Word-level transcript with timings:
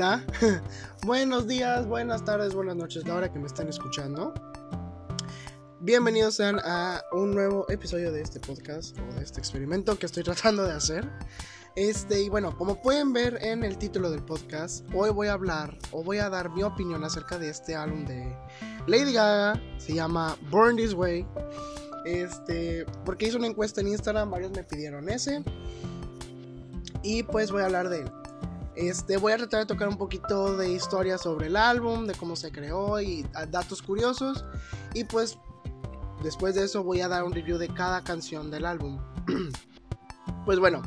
Hola, 0.00 0.24
buenos 1.04 1.46
días, 1.46 1.86
buenas 1.86 2.24
tardes, 2.24 2.54
buenas 2.54 2.74
noches, 2.74 3.06
la 3.06 3.16
hora 3.16 3.30
que 3.30 3.38
me 3.38 3.46
están 3.46 3.68
escuchando. 3.68 4.32
Bienvenidos 5.80 6.36
sean 6.36 6.58
a 6.64 7.02
un 7.12 7.34
nuevo 7.34 7.66
episodio 7.68 8.10
de 8.10 8.22
este 8.22 8.40
podcast 8.40 8.98
o 8.98 9.14
de 9.16 9.22
este 9.22 9.40
experimento 9.40 9.98
que 9.98 10.06
estoy 10.06 10.22
tratando 10.24 10.64
de 10.64 10.72
hacer. 10.72 11.06
Este, 11.76 12.22
y 12.22 12.30
bueno, 12.30 12.56
como 12.56 12.80
pueden 12.80 13.12
ver 13.12 13.40
en 13.42 13.62
el 13.62 13.76
título 13.76 14.10
del 14.10 14.22
podcast, 14.22 14.88
hoy 14.94 15.10
voy 15.10 15.28
a 15.28 15.34
hablar 15.34 15.76
o 15.92 16.02
voy 16.02 16.16
a 16.16 16.30
dar 16.30 16.48
mi 16.48 16.62
opinión 16.62 17.04
acerca 17.04 17.36
de 17.36 17.50
este 17.50 17.76
álbum 17.76 18.06
de 18.06 18.34
Lady 18.86 19.12
Gaga. 19.12 19.60
Se 19.76 19.92
llama 19.92 20.34
Born 20.50 20.76
This 20.76 20.94
Way. 20.94 21.26
Este, 22.06 22.86
porque 23.04 23.26
hice 23.26 23.36
una 23.36 23.48
encuesta 23.48 23.82
en 23.82 23.88
Instagram, 23.88 24.30
varios 24.30 24.50
me 24.52 24.64
pidieron 24.64 25.10
ese. 25.10 25.44
Y 27.02 27.22
pues 27.22 27.52
voy 27.52 27.60
a 27.60 27.66
hablar 27.66 27.90
de 27.90 27.98
él. 27.98 28.19
Este, 28.80 29.18
voy 29.18 29.32
a 29.32 29.36
tratar 29.36 29.60
de 29.60 29.66
tocar 29.66 29.88
un 29.88 29.98
poquito 29.98 30.56
de 30.56 30.70
historia 30.70 31.18
sobre 31.18 31.48
el 31.48 31.56
álbum, 31.56 32.06
de 32.06 32.14
cómo 32.14 32.34
se 32.34 32.50
creó 32.50 32.98
y 32.98 33.26
datos 33.50 33.82
curiosos. 33.82 34.42
Y 34.94 35.04
pues 35.04 35.36
después 36.22 36.54
de 36.54 36.64
eso 36.64 36.82
voy 36.82 37.02
a 37.02 37.08
dar 37.08 37.24
un 37.24 37.32
review 37.32 37.58
de 37.58 37.68
cada 37.68 38.02
canción 38.02 38.50
del 38.50 38.64
álbum. 38.64 38.98
pues 40.46 40.58
bueno, 40.58 40.80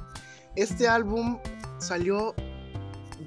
este 0.56 0.88
álbum 0.88 1.38
salió 1.78 2.34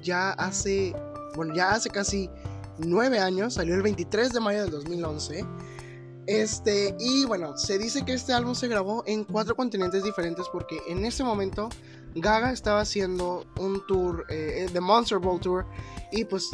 ya 0.03 0.31
hace, 0.31 0.93
bueno, 1.37 1.55
ya 1.55 1.71
hace 1.71 1.89
casi 1.89 2.29
nueve 2.77 3.19
años, 3.19 3.53
salió 3.53 3.73
el 3.73 3.83
23 3.83 4.33
de 4.33 4.39
mayo 4.41 4.63
del 4.63 4.71
2011. 4.71 5.45
Este, 6.25 6.93
y 6.99 7.23
bueno, 7.23 7.57
se 7.57 7.77
dice 7.77 8.03
que 8.03 8.11
este 8.11 8.33
álbum 8.33 8.53
se 8.53 8.67
grabó 8.67 9.01
en 9.07 9.23
cuatro 9.23 9.55
continentes 9.55 10.03
diferentes 10.03 10.45
porque 10.51 10.77
en 10.89 11.05
ese 11.05 11.23
momento 11.23 11.69
Gaga 12.21 12.51
estaba 12.51 12.81
haciendo 12.81 13.45
un 13.59 13.85
tour, 13.87 14.25
eh, 14.29 14.67
The 14.71 14.81
Monster 14.81 15.19
Ball 15.19 15.39
Tour, 15.39 15.65
y 16.11 16.25
pues 16.25 16.49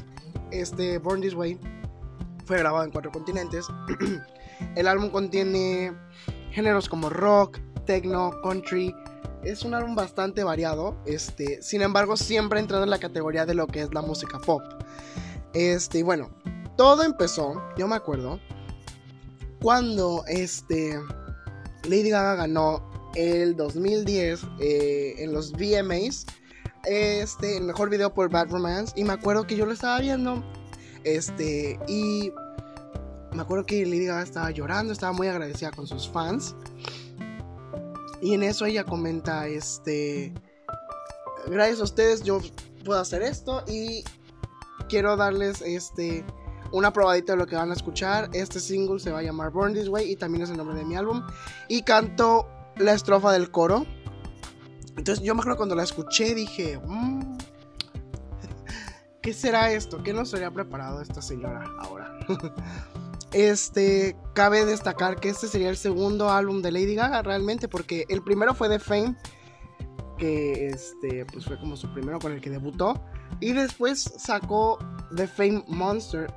este 0.51 0.97
Born 0.97 1.21
This 1.21 1.33
Way 1.33 1.59
fue 2.45 2.57
grabado 2.57 2.85
en 2.85 2.91
cuatro 2.91 3.11
continentes. 3.11 3.65
el 4.75 4.87
álbum 4.87 5.09
contiene 5.09 5.93
géneros 6.51 6.89
como 6.89 7.09
rock, 7.09 7.59
techno, 7.85 8.41
country. 8.41 8.95
Es 9.43 9.63
un 9.63 9.73
álbum 9.73 9.95
bastante 9.95 10.43
variado, 10.43 10.95
este, 11.05 11.61
sin 11.61 11.81
embargo 11.81 12.15
siempre 12.15 12.59
entrando 12.59 12.85
en 12.85 12.89
la 12.89 12.99
categoría 12.99 13.45
de 13.45 13.53
lo 13.53 13.67
que 13.67 13.81
es 13.81 13.93
la 13.93 14.01
música 14.01 14.39
pop. 14.39 14.61
Este, 15.53 15.99
y 15.99 16.01
bueno, 16.01 16.29
todo 16.77 17.03
empezó, 17.03 17.61
yo 17.77 17.87
me 17.87 17.95
acuerdo, 17.95 18.39
cuando 19.61 20.23
este 20.27 20.99
Lady 21.83 22.09
Gaga 22.09 22.35
ganó 22.35 22.92
el 23.15 23.55
2010 23.55 24.41
eh, 24.59 25.15
en 25.19 25.33
los 25.33 25.51
VMAs 25.51 26.25
este 26.85 27.57
el 27.57 27.63
mejor 27.63 27.89
video 27.89 28.13
por 28.13 28.29
Bad 28.29 28.49
Romance 28.49 28.93
y 28.95 29.03
me 29.03 29.13
acuerdo 29.13 29.47
que 29.47 29.55
yo 29.55 29.65
lo 29.65 29.71
estaba 29.71 29.99
viendo 29.99 30.43
este 31.03 31.79
y 31.87 32.31
me 33.31 33.41
acuerdo 33.41 33.65
que 33.65 33.85
Lady 33.85 34.07
estaba 34.07 34.51
llorando 34.51 34.91
estaba 34.91 35.13
muy 35.13 35.27
agradecida 35.27 35.71
con 35.71 35.87
sus 35.87 36.09
fans 36.09 36.55
y 38.21 38.33
en 38.33 38.43
eso 38.43 38.65
ella 38.65 38.83
comenta 38.83 39.47
este 39.47 40.33
gracias 41.47 41.79
a 41.79 41.83
ustedes 41.83 42.23
yo 42.23 42.41
puedo 42.83 42.99
hacer 42.99 43.21
esto 43.21 43.63
y 43.67 44.03
quiero 44.89 45.15
darles 45.15 45.61
este 45.61 46.25
una 46.73 46.91
probadita 46.91 47.33
de 47.33 47.37
lo 47.37 47.45
que 47.45 47.55
van 47.55 47.69
a 47.69 47.73
escuchar. 47.73 48.29
Este 48.33 48.59
single 48.59 48.99
se 48.99 49.11
va 49.11 49.19
a 49.19 49.21
llamar 49.21 49.51
Born 49.51 49.73
This 49.73 49.87
Way 49.87 50.11
y 50.11 50.15
también 50.15 50.43
es 50.43 50.49
el 50.49 50.57
nombre 50.57 50.75
de 50.75 50.83
mi 50.83 50.95
álbum. 50.95 51.23
Y 51.69 51.83
canto 51.83 52.47
la 52.77 52.93
estrofa 52.93 53.31
del 53.31 53.51
coro. 53.51 53.85
Entonces 54.97 55.23
yo 55.23 55.33
me 55.35 55.41
acuerdo 55.41 55.57
cuando 55.57 55.75
la 55.75 55.83
escuché 55.83 56.35
dije, 56.35 56.79
mm, 56.83 57.37
¿qué 59.21 59.33
será 59.33 59.71
esto? 59.71 60.03
¿Qué 60.03 60.13
nos 60.13 60.29
sería 60.29 60.51
preparado 60.51 61.01
esta 61.01 61.21
señora 61.21 61.63
ahora? 61.79 62.19
este, 63.31 64.15
cabe 64.33 64.65
destacar 64.65 65.19
que 65.19 65.29
este 65.29 65.47
sería 65.47 65.69
el 65.69 65.77
segundo 65.77 66.29
álbum 66.29 66.61
de 66.61 66.71
Lady 66.71 66.95
Gaga 66.95 67.21
realmente, 67.21 67.67
porque 67.67 68.05
el 68.09 68.21
primero 68.21 68.53
fue 68.53 68.69
The 68.69 68.79
Fame, 68.79 69.15
que 70.17 70.67
este, 70.67 71.25
pues 71.25 71.45
fue 71.45 71.59
como 71.59 71.75
su 71.75 71.91
primero 71.93 72.19
con 72.19 72.31
el 72.31 72.41
que 72.41 72.49
debutó, 72.49 73.01
y 73.39 73.53
después 73.53 74.13
sacó 74.17 74.77
The 75.15 75.27
Fame 75.27 75.63
Monster, 75.67 76.31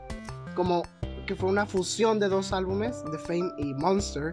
como 0.54 0.82
que 1.26 1.34
fue 1.34 1.50
una 1.50 1.66
fusión 1.66 2.18
de 2.18 2.28
dos 2.28 2.52
álbumes, 2.52 3.04
The 3.10 3.18
Fame 3.18 3.52
y 3.58 3.74
Monster. 3.74 4.32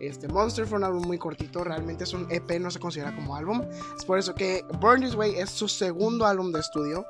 Este 0.00 0.28
Monster 0.28 0.66
fue 0.66 0.78
un 0.78 0.84
álbum 0.84 1.06
muy 1.06 1.18
cortito, 1.18 1.64
realmente 1.64 2.04
es 2.04 2.12
un 2.12 2.30
EP, 2.30 2.60
no 2.60 2.70
se 2.70 2.78
considera 2.78 3.14
como 3.14 3.34
álbum. 3.34 3.62
Es 3.96 4.04
por 4.04 4.18
eso 4.18 4.34
que 4.34 4.64
Burn 4.80 5.00
This 5.00 5.14
Way 5.14 5.36
es 5.36 5.50
su 5.50 5.68
segundo 5.68 6.26
álbum 6.26 6.52
de 6.52 6.60
estudio. 6.60 7.04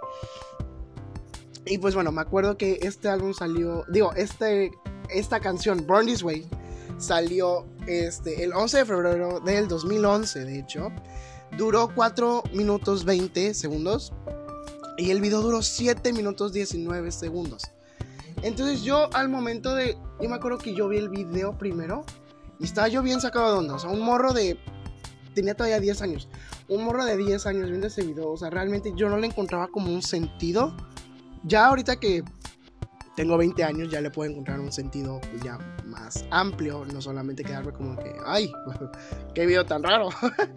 Y 1.66 1.78
pues 1.78 1.94
bueno, 1.94 2.12
me 2.12 2.22
acuerdo 2.22 2.56
que 2.56 2.78
este 2.82 3.09
álbum 3.09 3.34
salió, 3.34 3.84
digo, 3.88 4.12
este, 4.15 4.71
esta 5.10 5.41
canción, 5.41 5.87
Burn 5.87 6.06
This 6.06 6.22
Way, 6.22 6.48
salió 6.97 7.66
este, 7.87 8.43
el 8.43 8.53
11 8.53 8.78
de 8.78 8.84
febrero 8.84 9.41
del 9.41 9.69
2011, 9.69 10.44
de 10.44 10.59
hecho. 10.59 10.91
Duró 11.56 11.93
4 11.94 12.44
minutos 12.54 13.04
20 13.04 13.53
segundos. 13.54 14.12
Y 14.97 15.10
el 15.10 15.21
video 15.21 15.43
duró 15.43 15.62
7 15.62 16.12
minutos 16.12 16.53
19 16.53 17.12
segundos. 17.12 17.62
Entonces 18.43 18.82
yo 18.82 19.09
al 19.15 19.28
momento 19.28 19.75
de... 19.75 19.97
Yo 20.21 20.28
me 20.28 20.37
acuerdo 20.37 20.59
que 20.59 20.75
yo 20.75 20.88
vi 20.88 20.98
el 20.98 21.09
video 21.09 21.56
primero 21.56 22.04
y 22.60 22.64
estaba 22.64 22.88
yo 22.88 23.02
bien 23.02 23.20
sacado 23.20 23.52
de 23.52 23.58
onda. 23.58 23.74
O 23.74 23.78
sea, 23.78 23.91
un 23.91 24.00
morro 24.00 24.32
de. 24.32 24.58
Tenía 25.34 25.54
todavía 25.54 25.78
10 25.78 26.02
años. 26.02 26.28
Un 26.69 26.84
morro 26.84 27.04
de 27.04 27.16
10 27.16 27.46
años 27.46 27.69
viendo 27.69 27.86
ese 27.86 28.02
video. 28.02 28.30
O 28.30 28.36
sea, 28.36 28.50
realmente 28.50 28.92
yo 28.96 29.08
no 29.08 29.16
le 29.19 29.26
encontraba 29.26 29.69
como 29.69 29.92
un 29.92 30.02
sentido. 30.02 30.76
Ya 31.44 31.66
ahorita 31.66 31.97
que 31.97 32.24
tengo 33.14 33.36
20 33.38 33.62
años, 33.62 33.91
ya 33.91 34.00
le 34.00 34.10
puedo 34.10 34.30
encontrar 34.30 34.58
un 34.58 34.72
sentido 34.72 35.20
ya 35.44 35.58
más 35.84 36.24
amplio. 36.30 36.84
No 36.92 37.00
solamente 37.00 37.44
quedarme 37.44 37.72
como 37.72 37.97
que. 37.97 38.14
¡Ay! 38.26 38.50
¡Qué 39.34 39.47
video 39.47 39.64
tan 39.64 39.82
raro! 39.82 40.08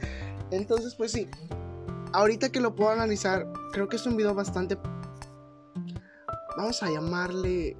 Entonces, 0.52 0.96
pues 0.96 1.12
sí. 1.12 1.28
Ahorita 2.14 2.50
que 2.50 2.60
lo 2.60 2.76
puedo 2.76 2.90
analizar, 2.90 3.48
creo 3.72 3.88
que 3.88 3.96
es 3.98 4.06
un 4.06 4.18
video 4.18 4.34
bastante. 4.34 4.78
Vamos 6.58 6.82
a 6.82 6.90
llamarle. 6.90 7.78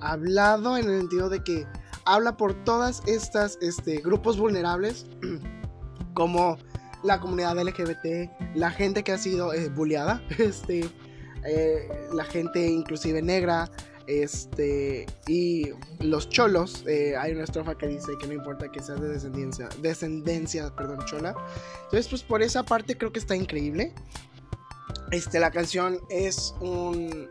Hablado 0.00 0.78
en 0.78 0.88
el 0.88 1.00
sentido 1.00 1.28
de 1.28 1.44
que 1.44 1.66
habla 2.04 2.36
por 2.36 2.54
todas 2.64 3.02
estas 3.06 3.58
este, 3.60 3.98
grupos 3.98 4.38
vulnerables, 4.38 5.06
como 6.14 6.58
la 7.02 7.20
comunidad 7.20 7.58
LGBT, 7.58 8.54
la 8.54 8.70
gente 8.70 9.02
que 9.02 9.12
ha 9.12 9.18
sido 9.18 9.52
eh, 9.52 9.68
bulleada, 9.68 10.22
este, 10.38 10.88
eh, 11.44 11.88
la 12.12 12.24
gente 12.24 12.66
inclusive 12.66 13.22
negra, 13.22 13.70
este, 14.06 15.06
y 15.28 15.70
los 16.00 16.28
cholos. 16.28 16.84
Eh, 16.86 17.14
hay 17.16 17.32
una 17.32 17.44
estrofa 17.44 17.76
que 17.76 17.86
dice 17.86 18.12
que 18.20 18.26
no 18.26 18.32
importa 18.32 18.70
que 18.70 18.82
seas 18.82 19.00
de 19.00 19.08
descendencia, 19.08 20.74
perdón, 20.74 20.98
chola. 21.06 21.34
Entonces, 21.84 22.08
pues 22.08 22.22
por 22.22 22.42
esa 22.42 22.64
parte 22.64 22.98
creo 22.98 23.12
que 23.12 23.20
está 23.20 23.36
increíble. 23.36 23.94
Este, 25.12 25.38
la 25.38 25.50
canción 25.50 25.98
es 26.08 26.54
un 26.60 27.28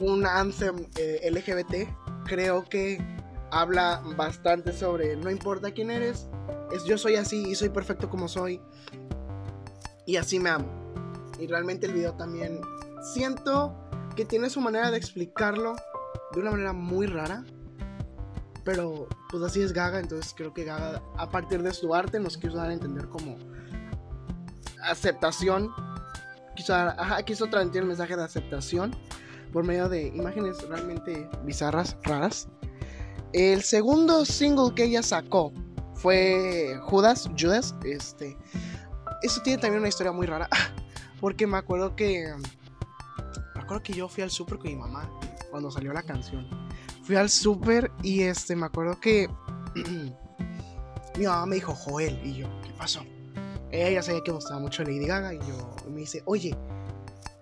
un 0.00 0.24
anthem 0.26 0.86
LGBT 1.28 1.88
creo 2.28 2.64
que 2.64 3.04
habla 3.50 4.02
bastante 4.16 4.72
sobre 4.72 5.16
no 5.16 5.30
importa 5.30 5.72
quién 5.72 5.90
eres, 5.90 6.28
es 6.72 6.84
yo 6.84 6.98
soy 6.98 7.16
así 7.16 7.48
y 7.48 7.54
soy 7.54 7.70
perfecto 7.70 8.08
como 8.08 8.28
soy 8.28 8.60
y 10.06 10.16
así 10.16 10.38
me 10.38 10.50
amo. 10.50 10.68
Y 11.40 11.46
realmente 11.46 11.86
el 11.86 11.94
video 11.94 12.14
también 12.14 12.60
siento 13.12 13.74
que 14.14 14.24
tiene 14.24 14.50
su 14.50 14.60
manera 14.60 14.90
de 14.90 14.98
explicarlo 14.98 15.76
de 16.32 16.40
una 16.40 16.50
manera 16.50 16.72
muy 16.72 17.06
rara. 17.06 17.44
Pero 18.64 19.08
pues 19.30 19.42
así 19.42 19.62
es 19.62 19.72
Gaga, 19.72 19.98
entonces 19.98 20.34
creo 20.36 20.52
que 20.52 20.64
Gaga 20.64 21.02
a 21.16 21.30
partir 21.30 21.62
de 21.62 21.72
su 21.72 21.94
arte 21.94 22.20
nos 22.20 22.36
quiso 22.36 22.56
dar 22.56 22.70
a 22.70 22.72
entender 22.72 23.08
como 23.08 23.36
aceptación. 24.82 25.70
Quiso, 26.54 26.74
quiso 27.24 27.46
transmitir 27.46 27.82
el 27.82 27.88
mensaje 27.88 28.16
de 28.16 28.24
aceptación 28.24 28.94
por 29.52 29.64
medio 29.64 29.88
de 29.88 30.08
imágenes 30.08 30.66
realmente 30.68 31.28
bizarras, 31.44 31.96
raras. 32.02 32.48
El 33.32 33.62
segundo 33.62 34.24
single 34.24 34.74
que 34.74 34.84
ella 34.84 35.02
sacó 35.02 35.52
fue 35.94 36.78
Judas, 36.82 37.28
Judas, 37.38 37.74
este. 37.84 38.36
Eso 39.22 39.42
tiene 39.42 39.60
también 39.60 39.80
una 39.80 39.88
historia 39.88 40.12
muy 40.12 40.26
rara, 40.26 40.48
porque 41.20 41.46
me 41.46 41.58
acuerdo 41.58 41.96
que 41.96 42.32
me 43.54 43.60
acuerdo 43.60 43.82
que 43.82 43.92
yo 43.92 44.08
fui 44.08 44.22
al 44.22 44.30
súper 44.30 44.58
con 44.58 44.70
mi 44.70 44.76
mamá 44.76 45.10
cuando 45.50 45.70
salió 45.70 45.92
la 45.92 46.02
canción. 46.02 46.48
Fui 47.02 47.16
al 47.16 47.28
súper 47.28 47.90
y 48.02 48.22
este 48.22 48.54
me 48.54 48.66
acuerdo 48.66 48.98
que 49.00 49.28
mi 51.18 51.26
mamá 51.26 51.46
me 51.46 51.56
dijo 51.56 51.74
Joel 51.74 52.20
y 52.24 52.36
yo, 52.36 52.48
¿qué 52.62 52.70
pasó? 52.78 53.04
Ella 53.70 54.02
sabía 54.02 54.22
que 54.22 54.30
me 54.30 54.36
gustaba 54.36 54.60
mucho 54.60 54.82
Lady 54.82 55.06
Gaga 55.06 55.34
y 55.34 55.38
yo 55.40 55.76
me 55.90 56.00
dice, 56.00 56.22
"Oye, 56.24 56.56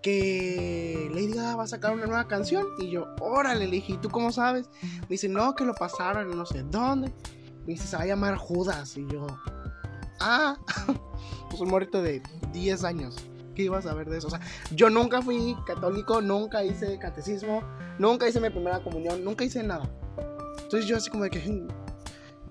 que 0.07 1.11
Lady 1.13 1.33
Gaga 1.33 1.57
va 1.57 1.65
a 1.65 1.67
sacar 1.67 1.93
una 1.93 2.07
nueva 2.07 2.29
canción. 2.29 2.65
Y 2.79 2.91
yo, 2.91 3.09
órale, 3.21 3.67
le 3.67 3.73
dije, 3.73 3.95
¿y 3.95 3.97
tú 3.97 4.09
cómo 4.09 4.31
sabes? 4.31 4.71
Me 4.83 5.09
dice, 5.09 5.29
no, 5.29 5.57
que 5.57 5.65
lo 5.65 5.75
pasaron 5.75 6.37
no 6.37 6.47
sé 6.47 6.63
dónde. 6.63 7.13
Me 7.67 7.73
dice, 7.73 7.89
se 7.89 7.97
va 7.97 8.05
a 8.05 8.07
llamar 8.07 8.37
Judas. 8.37 8.97
Y 8.97 9.05
yo, 9.09 9.27
ah, 10.21 10.57
pues 11.51 11.61
un 11.61 11.71
morito 11.71 12.03
de 12.03 12.23
10 12.53 12.85
años. 12.85 13.17
¿qué 13.57 13.63
iba 13.63 13.79
a 13.79 13.83
saber 13.83 14.09
de 14.09 14.19
eso? 14.19 14.27
O 14.27 14.31
sea, 14.31 14.41
yo 14.71 14.91
nunca 14.91 15.23
fui 15.23 15.57
católico, 15.67 16.21
nunca 16.21 16.63
hice 16.63 16.99
catecismo, 16.99 17.63
nunca 17.99 18.29
hice 18.29 18.39
mi 18.39 18.51
primera 18.51 18.81
comunión, 18.81 19.25
nunca 19.25 19.45
hice 19.45 19.63
nada. 19.63 19.91
Entonces 20.63 20.87
yo 20.87 20.99
así 20.99 21.09
como 21.09 21.25
de 21.25 21.31
que, 21.31 21.67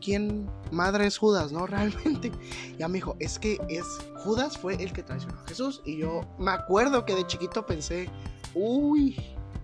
¿quién 0.02 0.50
madre 0.72 1.06
es 1.06 1.18
Judas, 1.20 1.52
no? 1.52 1.68
Realmente. 1.68 2.32
Y 2.78 2.82
a 2.82 2.88
mi 2.88 2.98
hijo, 2.98 3.16
es 3.20 3.38
que 3.38 3.60
es 3.70 3.86
Judas 4.26 4.58
fue 4.58 4.74
el 4.82 4.92
que 4.92 5.04
traicionó 5.04 5.40
a 5.40 5.48
Jesús. 5.48 5.82
Y 5.86 5.98
yo 5.98 6.22
me 6.40 6.52
acuerdo 6.52 7.06
que 7.06 7.16
de 7.16 7.28
chiquito 7.28 7.66
pensé, 7.66 8.10
uy, 8.56 9.18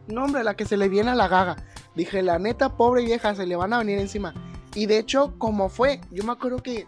no 0.08 0.26
hombre, 0.26 0.44
la 0.44 0.56
que 0.56 0.66
se 0.66 0.78
le 0.78 0.88
viene 0.88 1.10
a 1.10 1.16
la 1.16 1.28
gaga. 1.28 1.58
Dije, 1.96 2.22
la 2.22 2.40
neta, 2.40 2.78
pobre 2.78 3.04
vieja, 3.04 3.36
se 3.36 3.46
le 3.46 3.56
van 3.56 3.74
a 3.74 3.80
venir 3.80 4.00
encima. 4.00 4.34
Y 4.76 4.86
de 4.86 5.00
hecho, 5.00 5.34
como 5.38 5.68
fue, 5.68 6.00
yo 6.12 6.24
me 6.24 6.32
acuerdo 6.32 6.64
que 6.64 6.88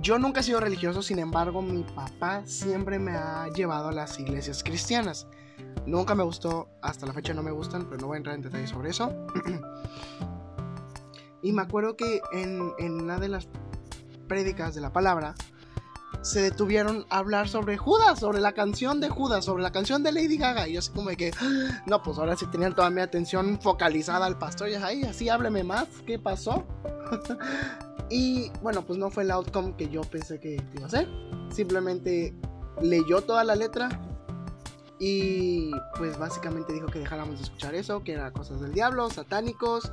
yo 0.00 0.18
nunca 0.18 0.40
he 0.40 0.42
sido 0.42 0.60
religioso, 0.60 1.00
sin 1.00 1.20
embargo, 1.20 1.62
mi 1.62 1.84
papá 1.84 2.42
siempre 2.44 2.98
me 2.98 3.12
ha 3.12 3.48
llevado 3.54 3.88
a 3.88 3.92
las 3.92 4.18
iglesias 4.18 4.62
cristianas. 4.64 5.28
Nunca 5.86 6.14
me 6.14 6.24
gustó, 6.24 6.68
hasta 6.82 7.06
la 7.06 7.12
fecha 7.12 7.32
no 7.32 7.42
me 7.42 7.52
gustan, 7.52 7.86
pero 7.86 8.00
no 8.00 8.08
voy 8.08 8.16
a 8.16 8.18
entrar 8.18 8.34
en 8.34 8.42
detalles 8.42 8.70
sobre 8.70 8.90
eso. 8.90 9.14
y 11.42 11.52
me 11.52 11.62
acuerdo 11.62 11.96
que 11.96 12.20
en, 12.32 12.72
en 12.78 13.00
una 13.00 13.18
de 13.18 13.28
las 13.28 13.48
prédicas 14.26 14.74
de 14.74 14.80
la 14.80 14.92
palabra, 14.92 15.34
se 16.22 16.40
detuvieron 16.40 17.04
a 17.10 17.18
hablar 17.18 17.48
sobre 17.48 17.76
Judas, 17.76 18.20
sobre 18.20 18.40
la 18.40 18.52
canción 18.52 19.00
de 19.00 19.08
Judas, 19.08 19.44
sobre 19.44 19.62
la 19.62 19.72
canción 19.72 20.02
de 20.02 20.12
Lady 20.12 20.36
Gaga. 20.36 20.68
Y 20.68 20.74
yo 20.74 20.78
así 20.78 20.90
como 20.90 21.10
de 21.10 21.16
que, 21.16 21.32
ah, 21.40 21.82
no, 21.86 22.02
pues 22.02 22.18
ahora 22.18 22.36
sí 22.36 22.46
tenían 22.46 22.74
toda 22.74 22.90
mi 22.90 23.00
atención 23.00 23.60
focalizada 23.60 24.26
al 24.26 24.38
pastor. 24.38 24.68
Y 24.70 24.74
así 25.04 25.28
hábleme 25.28 25.64
más, 25.64 25.86
¿qué 26.06 26.18
pasó? 26.18 26.64
Y 28.14 28.50
bueno, 28.60 28.82
pues 28.82 28.98
no 28.98 29.10
fue 29.10 29.22
el 29.22 29.30
outcome 29.30 29.74
que 29.74 29.88
yo 29.88 30.02
pensé 30.02 30.38
que 30.38 30.62
iba 30.76 30.86
a 30.86 30.90
ser. 30.90 31.08
Simplemente 31.50 32.34
leyó 32.82 33.22
toda 33.22 33.42
la 33.42 33.56
letra 33.56 33.88
y 34.98 35.70
pues 35.96 36.18
básicamente 36.18 36.74
dijo 36.74 36.88
que 36.88 36.98
dejáramos 36.98 37.38
de 37.38 37.44
escuchar 37.44 37.74
eso, 37.74 38.04
que 38.04 38.12
era 38.12 38.30
cosas 38.30 38.60
del 38.60 38.74
diablo, 38.74 39.08
satánicos, 39.08 39.90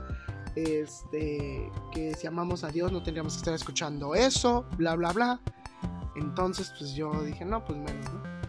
este, 0.55 1.71
que 1.93 2.13
si 2.13 2.27
amamos 2.27 2.65
a 2.65 2.71
Dios 2.71 2.91
no 2.91 3.01
tendríamos 3.01 3.33
que 3.35 3.39
estar 3.39 3.53
escuchando 3.53 4.13
eso, 4.15 4.65
bla, 4.77 4.95
bla, 4.95 5.13
bla. 5.13 5.39
Entonces 6.15 6.73
pues 6.77 6.93
yo 6.93 7.11
dije, 7.23 7.45
no, 7.45 7.63
pues 7.63 7.77
menos, 7.77 8.05
¿no? 8.13 8.39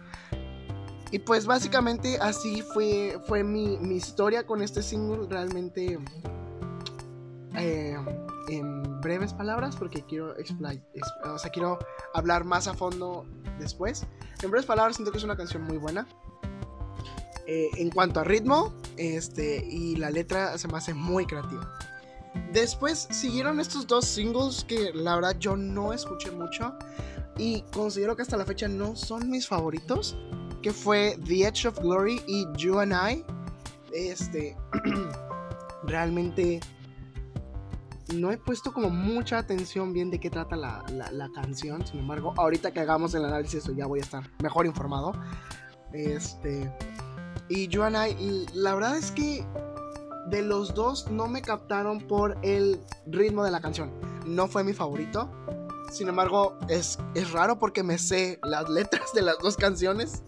Y 1.11 1.19
pues 1.19 1.45
básicamente 1.45 2.17
así 2.21 2.61
fue, 2.61 3.19
fue 3.27 3.43
mi, 3.43 3.77
mi 3.77 3.95
historia 3.95 4.45
con 4.45 4.61
este 4.61 4.81
single. 4.81 5.27
Realmente 5.29 5.99
eh, 7.55 7.97
en 8.47 9.01
breves 9.01 9.33
palabras 9.33 9.75
porque 9.75 10.03
quiero 10.03 10.33
o 11.25 11.37
sea, 11.37 11.51
quiero 11.51 11.79
hablar 12.13 12.45
más 12.45 12.67
a 12.67 12.73
fondo 12.73 13.25
después. 13.59 14.05
En 14.41 14.51
breves 14.51 14.65
palabras 14.65 14.95
siento 14.95 15.11
que 15.11 15.17
es 15.17 15.23
una 15.25 15.35
canción 15.35 15.63
muy 15.63 15.77
buena. 15.77 16.07
Eh, 17.45 17.69
en 17.77 17.89
cuanto 17.89 18.21
a 18.21 18.23
ritmo, 18.23 18.73
este 18.95 19.65
y 19.65 19.97
la 19.97 20.11
letra 20.11 20.57
se 20.57 20.69
me 20.69 20.77
hace 20.77 20.93
muy 20.93 21.25
creativa. 21.25 21.77
Después 22.53 23.09
siguieron 23.11 23.59
estos 23.59 23.87
dos 23.87 24.05
singles 24.05 24.63
que 24.63 24.91
la 24.93 25.15
verdad 25.15 25.35
yo 25.37 25.57
no 25.57 25.91
escuché 25.91 26.31
mucho 26.31 26.77
y 27.37 27.61
considero 27.73 28.15
que 28.15 28.21
hasta 28.21 28.37
la 28.37 28.45
fecha 28.45 28.67
no 28.67 28.95
son 28.95 29.29
mis 29.29 29.47
favoritos, 29.47 30.17
que 30.61 30.73
fue 30.73 31.17
The 31.25 31.47
Edge 31.47 31.67
of 31.67 31.79
Glory 31.79 32.21
y 32.27 32.45
You 32.57 32.79
and 32.79 32.93
I. 32.93 33.25
Este 33.93 34.55
realmente 35.83 36.59
no 38.13 38.31
he 38.31 38.37
puesto 38.37 38.73
como 38.73 38.89
mucha 38.89 39.37
atención 39.37 39.93
bien 39.93 40.11
de 40.11 40.19
qué 40.19 40.29
trata 40.29 40.55
la, 40.55 41.29
canción. 41.33 41.85
Sin 41.85 41.99
embargo, 41.99 42.33
ahorita 42.37 42.71
que 42.71 42.79
hagamos 42.79 43.13
el 43.13 43.25
análisis, 43.25 43.63
ya 43.75 43.85
voy 43.85 43.99
a 43.99 44.03
estar 44.03 44.23
mejor 44.41 44.65
informado. 44.65 45.13
Este. 45.93 46.71
Y 47.49 47.69
Joanna, 47.71 48.05
la 48.53 48.73
verdad 48.75 48.97
es 48.97 49.11
que 49.11 49.45
de 50.29 50.41
los 50.41 50.73
dos 50.73 51.09
no 51.09 51.27
me 51.27 51.41
captaron 51.41 51.99
por 51.99 52.37
el 52.43 52.79
ritmo 53.07 53.43
de 53.43 53.51
la 53.51 53.61
canción. 53.61 53.91
No 54.25 54.47
fue 54.47 54.63
mi 54.63 54.73
favorito. 54.73 55.29
Sin 55.91 56.07
embargo, 56.07 56.57
es, 56.69 56.97
es 57.13 57.31
raro 57.31 57.59
porque 57.59 57.83
me 57.83 57.97
sé 57.97 58.39
las 58.43 58.69
letras 58.69 59.13
de 59.13 59.21
las 59.21 59.37
dos 59.39 59.57
canciones. 59.57 60.23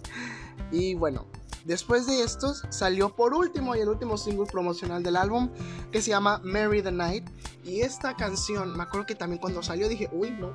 Y 0.72 0.94
bueno, 0.96 1.28
Después 1.66 2.06
de 2.08 2.22
estos 2.22 2.64
salió 2.70 3.16
por 3.16 3.34
último 3.34 3.74
y 3.76 3.80
el 3.80 3.88
último 3.88 4.18
single 4.18 4.46
promocional 4.52 5.02
del 5.02 5.16
álbum 5.16 5.50
que 5.92 6.02
se 6.02 6.10
llama 6.10 6.42
Mary 6.44 6.82
the 6.82 6.92
Night. 6.92 7.30
Y 7.64 7.82
esta 7.82 8.16
canción, 8.16 8.76
me 8.76 8.84
acuerdo 8.84 9.06
que 9.06 9.16
también 9.16 9.40
cuando 9.40 9.64
salió 9.64 9.88
dije, 9.88 10.10
uy, 10.12 10.32
no, 10.32 10.52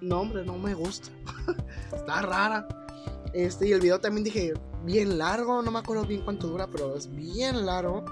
no 0.00 0.20
hombre, 0.20 0.44
no 0.44 0.58
me 0.58 0.74
gusta. 0.74 1.10
Está 1.94 2.22
rara. 2.22 2.66
Este, 3.32 3.68
y 3.68 3.72
el 3.72 3.80
video 3.80 4.00
también 4.00 4.24
dije, 4.24 4.54
bien 4.84 5.18
largo, 5.18 5.62
no 5.62 5.70
me 5.70 5.78
acuerdo 5.78 6.04
bien 6.04 6.22
cuánto 6.22 6.48
dura, 6.48 6.66
pero 6.66 6.96
es 6.96 7.08
bien 7.14 7.64
largo. 7.64 8.04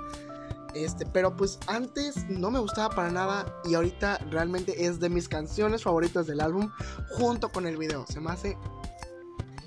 Este, 0.84 1.06
pero 1.06 1.37
pues 1.37 1.58
antes 1.67 2.28
no 2.28 2.50
me 2.50 2.58
gustaba 2.58 2.94
para 2.94 3.11
nada 3.11 3.46
y 3.64 3.75
ahorita 3.75 4.19
realmente 4.31 4.84
es 4.84 5.00
de 5.00 5.08
mis 5.08 5.26
canciones 5.26 5.82
favoritas 5.82 6.26
del 6.26 6.40
álbum 6.40 6.70
junto 7.12 7.49
con 7.49 7.67
el 7.67 7.78
video. 7.78 8.05
Se 8.06 8.20
me 8.20 8.31
hace 8.31 8.58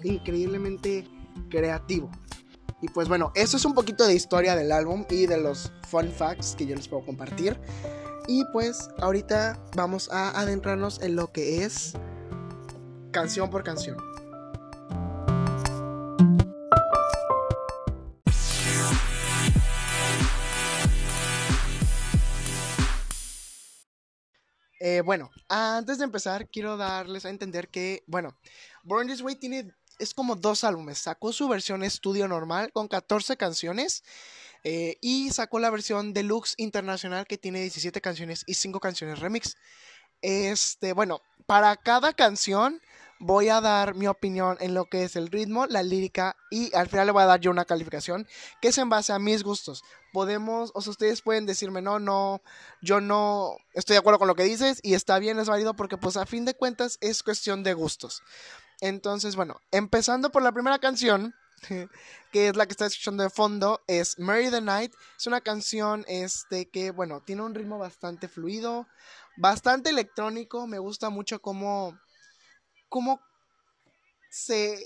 increíblemente 0.03 1.07
creativo. 1.49 2.11
Y 2.81 2.89
pues 2.89 3.07
bueno, 3.09 3.31
eso 3.33 3.57
es 3.57 3.65
un 3.65 3.73
poquito 3.73 4.05
de 4.05 4.13
historia 4.13 4.55
del 4.55 4.71
álbum 4.71 5.05
y 5.09 5.25
de 5.25 5.37
los 5.37 5.71
fun 5.87 6.11
facts 6.11 6.55
que 6.55 6.67
yo 6.67 6.75
les 6.75 6.87
puedo 6.87 7.03
compartir. 7.05 7.59
Y 8.27 8.45
pues 8.53 8.89
ahorita 8.99 9.59
vamos 9.75 10.09
a 10.11 10.39
adentrarnos 10.39 11.01
en 11.01 11.15
lo 11.15 11.31
que 11.31 11.63
es 11.63 11.93
canción 13.11 13.49
por 13.49 13.63
canción. 13.63 13.97
Eh, 24.89 25.01
bueno, 25.01 25.29
antes 25.49 25.99
de 25.99 26.05
empezar, 26.05 26.49
quiero 26.49 26.75
darles 26.75 27.23
a 27.25 27.29
entender 27.29 27.69
que, 27.69 28.03
bueno, 28.07 28.35
Born 28.83 29.07
This 29.07 29.21
Way 29.21 29.35
tiene 29.35 29.73
es 29.99 30.15
como 30.15 30.35
dos 30.35 30.63
álbumes. 30.63 30.97
Sacó 30.97 31.31
su 31.31 31.47
versión 31.47 31.83
estudio 31.83 32.27
normal 32.27 32.71
con 32.71 32.87
14 32.87 33.37
canciones 33.37 34.03
eh, 34.63 34.97
y 35.01 35.29
sacó 35.29 35.59
la 35.59 35.69
versión 35.69 36.13
deluxe 36.13 36.55
internacional 36.57 37.27
que 37.27 37.37
tiene 37.37 37.61
17 37.61 38.01
canciones 38.01 38.43
y 38.47 38.55
5 38.55 38.79
canciones 38.79 39.19
remix. 39.19 39.57
Este, 40.21 40.93
bueno, 40.93 41.21
para 41.45 41.75
cada 41.75 42.13
canción 42.13 42.81
voy 43.19 43.49
a 43.49 43.61
dar 43.61 43.95
mi 43.95 44.07
opinión 44.07 44.57
en 44.59 44.73
lo 44.73 44.85
que 44.85 45.03
es 45.03 45.15
el 45.15 45.27
ritmo, 45.27 45.65
la 45.67 45.83
lírica 45.83 46.35
y 46.49 46.73
al 46.73 46.87
final 46.87 47.07
le 47.07 47.11
voy 47.11 47.23
a 47.23 47.27
dar 47.27 47.39
yo 47.39 47.51
una 47.51 47.65
calificación 47.65 48.27
que 48.61 48.69
es 48.69 48.77
en 48.77 48.89
base 48.89 49.13
a 49.13 49.19
mis 49.19 49.43
gustos. 49.43 49.83
Podemos, 50.13 50.71
o 50.73 50.81
sea, 50.81 50.91
ustedes 50.91 51.21
pueden 51.21 51.45
decirme, 51.45 51.81
no, 51.81 51.99
no, 51.99 52.41
yo 52.81 53.01
no 53.01 53.55
estoy 53.73 53.95
de 53.95 53.99
acuerdo 53.99 54.19
con 54.19 54.27
lo 54.27 54.35
que 54.35 54.43
dices 54.43 54.79
y 54.81 54.93
está 54.93 55.19
bien, 55.19 55.37
es 55.39 55.49
válido 55.49 55.75
porque 55.75 55.97
pues 55.97 56.17
a 56.17 56.25
fin 56.25 56.45
de 56.45 56.55
cuentas 56.55 56.97
es 57.01 57.21
cuestión 57.21 57.63
de 57.63 57.73
gustos. 57.73 58.23
Entonces, 58.81 59.35
bueno, 59.35 59.61
empezando 59.71 60.31
por 60.31 60.41
la 60.41 60.53
primera 60.53 60.79
canción, 60.79 61.35
que 62.31 62.47
es 62.47 62.55
la 62.55 62.65
que 62.65 62.71
está 62.71 62.85
escuchando 62.85 63.23
de 63.23 63.29
fondo, 63.29 63.81
es 63.87 64.17
Mary 64.19 64.49
the 64.49 64.61
Night. 64.61 64.93
Es 65.17 65.27
una 65.27 65.41
canción 65.41 66.05
este, 66.07 66.69
que, 66.69 66.91
bueno, 66.91 67.21
tiene 67.21 67.41
un 67.41 67.55
ritmo 67.55 67.77
bastante 67.77 68.27
fluido, 68.27 68.87
bastante 69.37 69.89
electrónico. 69.89 70.67
Me 70.67 70.79
gusta 70.79 71.09
mucho 71.09 71.41
cómo, 71.41 71.99
cómo 72.89 73.21
se 74.29 74.77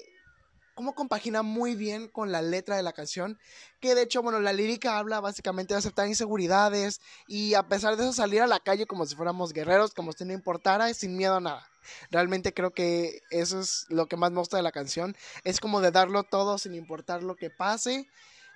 cómo 0.74 0.95
compagina 0.95 1.43
muy 1.43 1.75
bien 1.75 2.07
con 2.07 2.31
la 2.31 2.41
letra 2.41 2.75
de 2.75 2.83
la 2.83 2.93
canción, 2.93 3.39
que 3.79 3.95
de 3.95 4.03
hecho, 4.03 4.22
bueno, 4.22 4.39
la 4.39 4.53
lírica 4.53 4.98
habla 4.98 5.19
básicamente 5.19 5.74
de 5.74 5.79
aceptar 5.79 6.07
inseguridades 6.07 7.01
y 7.27 7.53
a 7.53 7.67
pesar 7.67 7.95
de 7.95 8.03
eso 8.03 8.13
salir 8.13 8.41
a 8.41 8.48
la 8.48 8.60
calle 8.60 8.86
como 8.86 9.05
si 9.05 9.15
fuéramos 9.15 9.53
guerreros, 9.53 9.93
como 9.93 10.13
si 10.13 10.25
no 10.25 10.33
importara, 10.33 10.93
sin 10.93 11.15
miedo 11.15 11.36
a 11.36 11.41
nada. 11.41 11.67
Realmente 12.12 12.53
creo 12.53 12.72
que 12.72 13.22
eso 13.29 13.60
es 13.60 13.86
lo 13.89 14.07
que 14.07 14.17
más 14.17 14.31
me 14.31 14.39
gusta 14.39 14.57
de 14.57 14.63
la 14.63 14.72
canción. 14.72 15.15
Es 15.43 15.60
como 15.60 15.81
de 15.81 15.91
darlo 15.91 16.24
todo 16.24 16.57
sin 16.57 16.75
importar 16.75 17.24
lo 17.24 17.36
que 17.36 17.50
pase. 17.50 18.07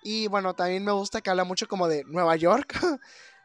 Y 0.04 0.28
bueno, 0.28 0.56
también 0.56 0.86
me 0.86 0.92
gusta 0.92 1.22
que 1.22 1.30
habla 1.30 1.44
mucho 1.44 1.68
como 1.68 1.88
de 1.88 2.04
Nueva 2.06 2.36
York. 2.38 2.80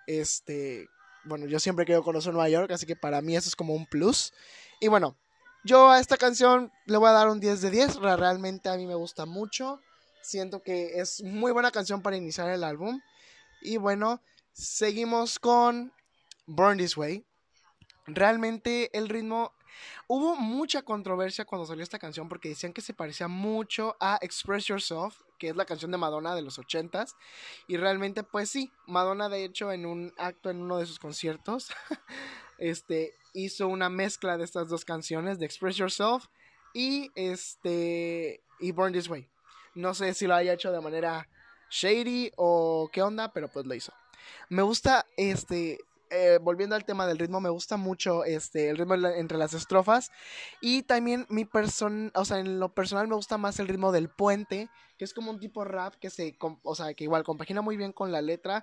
este, 0.06 0.88
bueno, 1.24 1.46
yo 1.46 1.58
siempre 1.58 1.84
quiero 1.84 2.02
conocer 2.02 2.32
Nueva 2.32 2.48
York, 2.48 2.70
así 2.70 2.86
que 2.86 2.96
para 2.96 3.20
mí 3.20 3.36
eso 3.36 3.48
es 3.48 3.56
como 3.56 3.74
un 3.74 3.86
plus. 3.86 4.32
Y 4.80 4.88
bueno, 4.88 5.16
yo 5.64 5.90
a 5.90 6.00
esta 6.00 6.16
canción 6.16 6.72
le 6.86 6.96
voy 6.96 7.08
a 7.08 7.12
dar 7.12 7.28
un 7.28 7.40
10 7.40 7.60
de 7.62 7.70
10. 7.70 7.96
Realmente 7.96 8.68
a 8.68 8.76
mí 8.76 8.86
me 8.86 8.94
gusta 8.94 9.26
mucho. 9.26 9.80
Siento 10.22 10.62
que 10.62 11.00
es 11.00 11.22
muy 11.22 11.52
buena 11.52 11.70
canción 11.70 12.02
para 12.02 12.16
iniciar 12.16 12.50
el 12.50 12.64
álbum. 12.64 13.00
Y 13.60 13.76
bueno, 13.76 14.20
seguimos 14.52 15.38
con 15.38 15.92
Burn 16.46 16.78
This 16.78 16.96
Way. 16.96 17.24
Realmente 18.06 18.96
el 18.96 19.08
ritmo 19.08 19.52
Hubo 20.06 20.36
mucha 20.36 20.82
controversia 20.82 21.44
cuando 21.44 21.66
salió 21.66 21.82
esta 21.82 21.98
canción 21.98 22.28
porque 22.28 22.50
decían 22.50 22.72
que 22.72 22.80
se 22.80 22.94
parecía 22.94 23.28
mucho 23.28 23.96
a 24.00 24.18
Express 24.20 24.66
Yourself, 24.66 25.22
que 25.38 25.48
es 25.48 25.56
la 25.56 25.64
canción 25.64 25.90
de 25.90 25.98
Madonna 25.98 26.34
de 26.34 26.42
los 26.42 26.58
ochentas. 26.58 27.16
Y 27.66 27.76
realmente, 27.76 28.22
pues 28.22 28.50
sí, 28.50 28.70
Madonna 28.86 29.28
de 29.28 29.44
hecho 29.44 29.72
en 29.72 29.86
un 29.86 30.12
acto 30.18 30.50
en 30.50 30.60
uno 30.60 30.78
de 30.78 30.86
sus 30.86 30.98
conciertos, 30.98 31.70
este, 32.62 33.16
hizo 33.34 33.66
una 33.66 33.88
mezcla 33.88 34.38
de 34.38 34.44
estas 34.44 34.68
dos 34.68 34.84
canciones, 34.84 35.40
de 35.40 35.46
Express 35.46 35.76
Yourself 35.76 36.26
Y 36.72 37.10
este. 37.16 38.42
Y 38.60 38.70
Born 38.70 38.92
This 38.92 39.08
Way. 39.08 39.28
No 39.74 39.94
sé 39.94 40.14
si 40.14 40.26
lo 40.26 40.34
haya 40.34 40.52
hecho 40.52 40.70
de 40.70 40.80
manera 40.80 41.28
shady 41.70 42.30
o 42.36 42.88
qué 42.92 43.02
onda, 43.02 43.32
pero 43.32 43.48
pues 43.48 43.66
lo 43.66 43.74
hizo. 43.74 43.92
Me 44.48 44.62
gusta 44.62 45.04
este. 45.16 45.78
Eh, 46.10 46.38
volviendo 46.42 46.76
al 46.76 46.84
tema 46.84 47.06
del 47.06 47.18
ritmo, 47.18 47.40
me 47.40 47.48
gusta 47.48 47.78
mucho 47.78 48.22
este 48.24 48.68
el 48.68 48.76
ritmo 48.76 48.94
entre 48.94 49.38
las 49.38 49.54
estrofas 49.54 50.12
y 50.60 50.82
también 50.82 51.24
mi 51.30 51.46
persona, 51.46 52.10
o 52.14 52.26
sea, 52.26 52.38
en 52.38 52.60
lo 52.60 52.74
personal 52.74 53.08
me 53.08 53.14
gusta 53.14 53.38
más 53.38 53.58
el 53.60 53.66
ritmo 53.66 53.92
del 53.92 54.10
puente, 54.10 54.68
que 54.98 55.06
es 55.06 55.14
como 55.14 55.30
un 55.30 55.40
tipo 55.40 55.64
rap 55.64 55.94
que 55.94 56.10
se, 56.10 56.36
o 56.38 56.74
sea, 56.74 56.92
que 56.92 57.04
igual 57.04 57.24
compagina 57.24 57.62
muy 57.62 57.78
bien 57.78 57.92
con 57.92 58.12
la 58.12 58.20
letra 58.20 58.62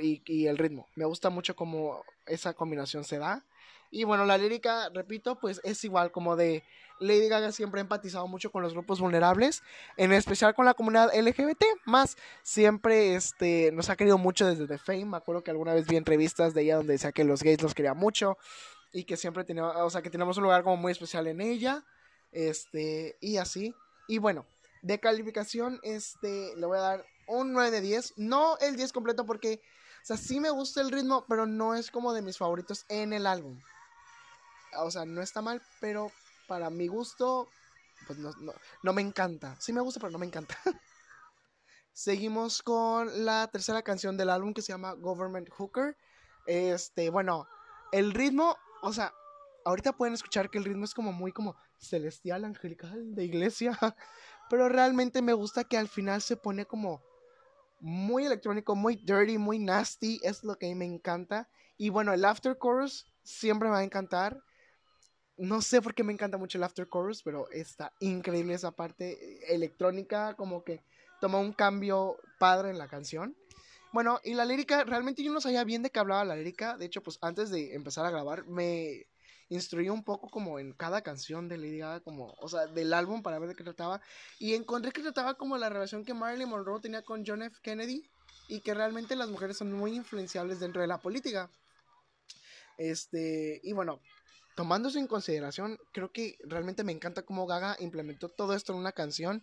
y, 0.00 0.46
el 0.46 0.58
ritmo. 0.58 0.88
Me 0.94 1.04
gusta 1.04 1.30
mucho 1.30 1.56
cómo 1.56 2.04
esa 2.26 2.54
combinación 2.54 3.04
se 3.04 3.18
da. 3.18 3.44
Y 3.90 4.04
bueno, 4.04 4.24
la 4.24 4.38
lírica, 4.38 4.88
repito, 4.94 5.38
pues 5.38 5.60
es 5.64 5.84
igual 5.84 6.10
como 6.10 6.34
de 6.34 6.62
Lady 6.98 7.28
Gaga 7.28 7.52
siempre 7.52 7.80
ha 7.80 7.82
empatizado 7.82 8.26
mucho 8.26 8.50
con 8.50 8.62
los 8.62 8.72
grupos 8.72 9.00
vulnerables, 9.00 9.62
en 9.96 10.12
especial 10.12 10.54
con 10.54 10.64
la 10.64 10.74
comunidad 10.74 11.14
LGBT, 11.14 11.62
más 11.84 12.16
siempre 12.42 13.14
este, 13.14 13.70
nos 13.72 13.90
ha 13.90 13.96
querido 13.96 14.16
mucho 14.18 14.46
desde 14.46 14.66
The 14.66 14.78
Fame, 14.78 15.06
me 15.06 15.16
acuerdo 15.18 15.42
que 15.42 15.50
alguna 15.50 15.74
vez 15.74 15.86
vi 15.86 15.96
entrevistas 15.96 16.54
de 16.54 16.62
ella 16.62 16.76
donde 16.76 16.94
decía 16.94 17.12
que 17.12 17.24
los 17.24 17.42
gays 17.42 17.60
los 17.60 17.74
quería 17.74 17.92
mucho 17.92 18.38
y 18.92 19.04
que 19.04 19.16
siempre 19.16 19.44
tenía, 19.44 19.64
o 19.64 19.90
sea, 19.90 20.00
que 20.00 20.10
tenemos 20.10 20.36
un 20.36 20.44
lugar 20.44 20.62
como 20.62 20.76
muy 20.76 20.92
especial 20.92 21.26
en 21.26 21.40
ella, 21.40 21.84
este, 22.30 23.16
y 23.20 23.38
así. 23.38 23.74
Y 24.08 24.18
bueno, 24.18 24.46
de 24.82 24.98
calificación, 24.98 25.80
este, 25.82 26.54
le 26.56 26.66
voy 26.66 26.78
a 26.78 26.82
dar 26.82 27.04
un 27.26 27.52
9 27.52 27.70
de 27.70 27.80
10, 27.80 28.14
no 28.16 28.58
el 28.58 28.76
10 28.76 28.92
completo 28.92 29.26
porque, 29.26 29.60
o 30.02 30.06
sea, 30.06 30.16
sí 30.16 30.40
me 30.40 30.50
gusta 30.50 30.80
el 30.80 30.90
ritmo, 30.90 31.24
pero 31.28 31.46
no 31.46 31.74
es 31.74 31.90
como 31.90 32.12
de 32.12 32.22
mis 32.22 32.38
favoritos 32.38 32.84
en 32.88 33.12
el 33.12 33.26
álbum 33.26 33.60
o 34.78 34.90
sea, 34.90 35.04
no 35.04 35.22
está 35.22 35.42
mal, 35.42 35.62
pero 35.80 36.10
para 36.46 36.70
mi 36.70 36.86
gusto, 36.86 37.48
pues 38.06 38.18
no, 38.18 38.32
no, 38.82 38.92
me 38.92 39.02
encanta. 39.02 39.56
Sí 39.60 39.72
me 39.72 39.80
gusta, 39.80 40.00
pero 40.00 40.10
no 40.10 40.18
me 40.18 40.26
encanta. 40.26 40.56
Seguimos 41.92 42.62
con 42.62 43.24
la 43.24 43.48
tercera 43.48 43.82
canción 43.82 44.16
del 44.16 44.30
álbum 44.30 44.54
que 44.54 44.62
se 44.62 44.72
llama 44.72 44.94
Government 44.94 45.50
Hooker. 45.50 45.96
Este, 46.46 47.10
bueno, 47.10 47.46
el 47.92 48.12
ritmo, 48.12 48.56
o 48.82 48.92
sea, 48.92 49.12
ahorita 49.64 49.92
pueden 49.92 50.14
escuchar 50.14 50.50
que 50.50 50.58
el 50.58 50.64
ritmo 50.64 50.84
es 50.84 50.94
como 50.94 51.12
muy 51.12 51.32
como 51.32 51.54
celestial, 51.78 52.44
angelical, 52.44 53.14
de 53.14 53.24
iglesia. 53.24 53.78
Pero 54.50 54.68
realmente 54.68 55.22
me 55.22 55.32
gusta 55.34 55.64
que 55.64 55.76
al 55.76 55.88
final 55.88 56.22
se 56.22 56.36
pone 56.36 56.66
como 56.66 57.02
muy 57.82 58.24
electrónico, 58.24 58.74
muy 58.74 58.96
dirty, 58.96 59.36
muy 59.36 59.58
nasty. 59.58 60.20
Es 60.22 60.42
lo 60.44 60.56
que 60.56 60.74
me 60.74 60.86
encanta. 60.86 61.48
Y 61.76 61.90
bueno, 61.90 62.14
el 62.14 62.24
after 62.24 62.56
chorus 62.58 63.12
siempre 63.22 63.68
me 63.68 63.74
va 63.74 63.80
a 63.80 63.84
encantar 63.84 64.42
no 65.42 65.62
sé 65.62 65.80
por 65.82 65.94
qué 65.94 66.04
me 66.04 66.12
encanta 66.12 66.38
mucho 66.38 66.58
el 66.58 66.64
after 66.64 66.88
chorus, 66.88 67.22
pero 67.22 67.50
está 67.50 67.92
increíble 68.00 68.54
esa 68.54 68.70
parte 68.70 69.52
electrónica, 69.52 70.34
como 70.34 70.62
que 70.62 70.84
toma 71.20 71.38
un 71.38 71.52
cambio 71.52 72.16
padre 72.38 72.70
en 72.70 72.78
la 72.78 72.88
canción. 72.88 73.36
Bueno, 73.92 74.20
y 74.24 74.34
la 74.34 74.44
lírica, 74.44 74.84
realmente 74.84 75.22
yo 75.22 75.32
no 75.32 75.40
sabía 75.40 75.64
bien 75.64 75.82
de 75.82 75.90
qué 75.90 75.98
hablaba 75.98 76.24
la 76.24 76.36
lírica. 76.36 76.76
De 76.76 76.86
hecho, 76.86 77.02
pues 77.02 77.18
antes 77.20 77.50
de 77.50 77.74
empezar 77.74 78.06
a 78.06 78.10
grabar, 78.10 78.46
me 78.46 79.06
instruí 79.52 79.88
un 79.88 80.02
poco 80.02 80.30
como 80.30 80.58
en 80.58 80.72
cada 80.72 81.02
canción 81.02 81.48
de 81.48 81.58
Lady 81.58 81.78
Gaga, 81.78 82.00
como, 82.00 82.34
o 82.38 82.48
sea, 82.48 82.66
del 82.66 82.92
álbum 82.94 83.22
para 83.22 83.38
ver 83.38 83.50
de 83.50 83.54
qué 83.54 83.64
trataba. 83.64 84.00
Y 84.38 84.54
encontré 84.54 84.92
que 84.92 85.02
trataba 85.02 85.34
como 85.34 85.58
la 85.58 85.68
relación 85.68 86.04
que 86.04 86.14
Marilyn 86.14 86.48
Monroe 86.48 86.80
tenía 86.80 87.02
con 87.02 87.24
John 87.26 87.42
F. 87.42 87.58
Kennedy 87.62 88.02
y 88.48 88.60
que 88.60 88.74
realmente 88.74 89.14
las 89.14 89.28
mujeres 89.28 89.58
son 89.58 89.72
muy 89.72 89.94
influenciables 89.94 90.60
dentro 90.60 90.80
de 90.80 90.88
la 90.88 90.98
política. 90.98 91.50
Este, 92.78 93.60
y 93.62 93.72
bueno, 93.72 94.00
tomando 94.56 94.88
eso 94.88 94.98
en 94.98 95.06
consideración, 95.06 95.78
creo 95.92 96.10
que 96.12 96.38
realmente 96.44 96.84
me 96.84 96.92
encanta 96.92 97.22
cómo 97.22 97.46
Gaga 97.46 97.76
implementó 97.78 98.28
todo 98.28 98.54
esto 98.54 98.72
en 98.72 98.78
una 98.78 98.92
canción 98.92 99.42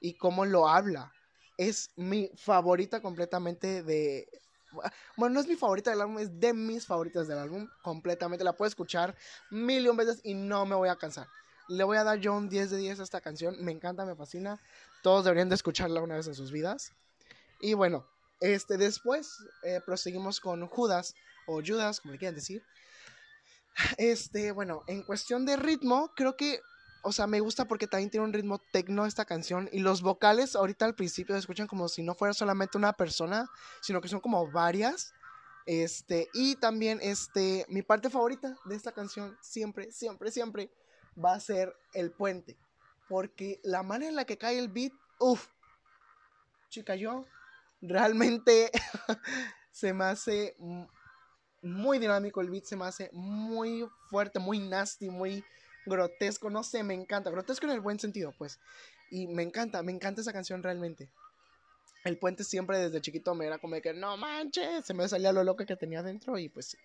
y 0.00 0.14
cómo 0.14 0.44
lo 0.44 0.68
habla. 0.68 1.12
Es 1.56 1.90
mi 1.96 2.30
favorita 2.36 3.02
completamente 3.02 3.82
de... 3.82 4.28
Bueno, 5.16 5.34
no 5.34 5.40
es 5.40 5.46
mi 5.46 5.56
favorita 5.56 5.90
del 5.90 6.00
álbum, 6.00 6.18
es 6.18 6.38
de 6.38 6.52
mis 6.52 6.86
favoritas 6.86 7.26
del 7.26 7.38
álbum. 7.38 7.68
Completamente. 7.82 8.44
La 8.44 8.52
puedo 8.52 8.68
escuchar 8.68 9.16
mil 9.50 9.90
veces 9.96 10.20
y 10.24 10.34
no 10.34 10.66
me 10.66 10.74
voy 10.74 10.88
a 10.88 10.96
cansar. 10.96 11.26
Le 11.68 11.84
voy 11.84 11.96
a 11.98 12.04
dar 12.04 12.18
yo 12.18 12.34
un 12.34 12.48
10 12.48 12.70
de 12.70 12.76
10 12.78 13.00
a 13.00 13.02
esta 13.02 13.20
canción. 13.20 13.56
Me 13.62 13.72
encanta, 13.72 14.04
me 14.04 14.14
fascina. 14.14 14.60
Todos 15.02 15.24
deberían 15.24 15.48
de 15.48 15.54
escucharla 15.54 16.00
una 16.00 16.16
vez 16.16 16.26
en 16.26 16.34
sus 16.34 16.50
vidas. 16.50 16.92
Y 17.60 17.74
bueno, 17.74 18.06
este, 18.40 18.76
después 18.76 19.44
eh, 19.62 19.80
proseguimos 19.84 20.40
con 20.40 20.66
Judas, 20.68 21.14
o 21.46 21.60
Judas, 21.64 22.00
como 22.00 22.12
le 22.12 22.18
quieran 22.18 22.34
decir. 22.34 22.62
Este, 23.96 24.52
bueno, 24.52 24.82
en 24.86 25.02
cuestión 25.02 25.44
de 25.44 25.56
ritmo, 25.56 26.12
creo 26.16 26.36
que, 26.36 26.60
o 27.02 27.12
sea, 27.12 27.26
me 27.26 27.40
gusta 27.40 27.66
porque 27.66 27.86
también 27.86 28.10
tiene 28.10 28.26
un 28.26 28.32
ritmo 28.32 28.58
tecno 28.58 29.06
esta 29.06 29.24
canción 29.24 29.68
y 29.72 29.80
los 29.80 30.02
vocales 30.02 30.56
ahorita 30.56 30.84
al 30.84 30.94
principio 30.94 31.34
se 31.34 31.40
escuchan 31.40 31.66
como 31.66 31.88
si 31.88 32.02
no 32.02 32.14
fuera 32.14 32.34
solamente 32.34 32.78
una 32.78 32.92
persona, 32.92 33.50
sino 33.80 34.00
que 34.00 34.08
son 34.08 34.20
como 34.20 34.50
varias. 34.50 35.12
Este, 35.66 36.28
y 36.32 36.56
también, 36.56 36.98
este, 37.02 37.66
mi 37.68 37.82
parte 37.82 38.08
favorita 38.10 38.56
de 38.64 38.74
esta 38.74 38.92
canción 38.92 39.36
siempre, 39.40 39.92
siempre, 39.92 40.30
siempre 40.30 40.70
va 41.22 41.34
a 41.34 41.40
ser 41.40 41.74
el 41.92 42.10
puente. 42.10 42.56
Porque 43.08 43.60
la 43.62 43.82
manera 43.82 44.08
en 44.08 44.16
la 44.16 44.24
que 44.24 44.38
cae 44.38 44.58
el 44.58 44.68
beat, 44.68 44.92
uff, 45.18 45.46
chica, 46.68 46.94
yo 46.96 47.24
realmente 47.80 48.70
se 49.70 49.92
me 49.92 50.04
hace 50.04 50.56
muy 51.62 51.98
dinámico, 51.98 52.40
el 52.40 52.50
beat 52.50 52.64
se 52.64 52.76
me 52.76 52.86
hace 52.86 53.10
muy 53.12 53.86
fuerte, 54.08 54.38
muy 54.38 54.58
nasty, 54.58 55.10
muy 55.10 55.44
grotesco, 55.88 56.50
no 56.50 56.62
sé, 56.62 56.82
me 56.82 56.94
encanta, 56.94 57.30
grotesco 57.30 57.66
en 57.66 57.72
el 57.72 57.80
buen 57.80 57.98
sentido, 57.98 58.32
pues. 58.36 58.58
Y 59.10 59.26
me 59.26 59.42
encanta, 59.42 59.82
me 59.82 59.92
encanta 59.92 60.20
esa 60.20 60.32
canción 60.32 60.62
realmente. 60.62 61.10
El 62.04 62.18
puente 62.18 62.44
siempre 62.44 62.78
desde 62.78 63.00
chiquito 63.00 63.34
me 63.34 63.46
era 63.46 63.58
como 63.58 63.80
que 63.80 63.92
no 63.92 64.16
manches, 64.16 64.86
se 64.86 64.94
me 64.94 65.08
salía 65.08 65.32
lo 65.32 65.44
loco 65.44 65.66
que 65.66 65.76
tenía 65.76 66.02
dentro 66.02 66.38
y 66.38 66.48
pues 66.48 66.76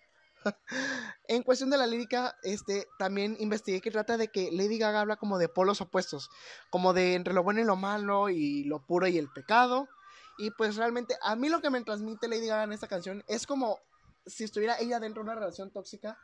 en 1.28 1.42
cuestión 1.42 1.70
de 1.70 1.78
la 1.78 1.86
lírica, 1.86 2.36
este, 2.42 2.86
también 2.98 3.36
investigué 3.38 3.80
que 3.80 3.90
trata 3.90 4.16
de 4.16 4.28
que 4.28 4.50
Lady 4.52 4.78
Gaga 4.78 5.00
habla 5.00 5.16
como 5.16 5.38
de 5.38 5.48
polos 5.48 5.80
opuestos, 5.80 6.30
como 6.70 6.92
de 6.92 7.14
entre 7.14 7.34
lo 7.34 7.42
bueno 7.42 7.60
y 7.60 7.64
lo 7.64 7.76
malo 7.76 8.28
y 8.28 8.64
lo 8.64 8.84
puro 8.84 9.06
y 9.06 9.18
el 9.18 9.30
pecado. 9.30 9.88
Y 10.36 10.50
pues 10.50 10.76
realmente 10.76 11.16
a 11.22 11.36
mí 11.36 11.48
lo 11.48 11.60
que 11.60 11.70
me 11.70 11.82
transmite 11.82 12.28
Lady 12.28 12.46
Gaga 12.46 12.64
en 12.64 12.72
esta 12.72 12.88
canción 12.88 13.24
es 13.28 13.46
como 13.46 13.78
si 14.26 14.44
estuviera 14.44 14.78
ella 14.78 15.00
dentro 15.00 15.22
de 15.22 15.30
una 15.30 15.38
relación 15.38 15.70
tóxica 15.70 16.18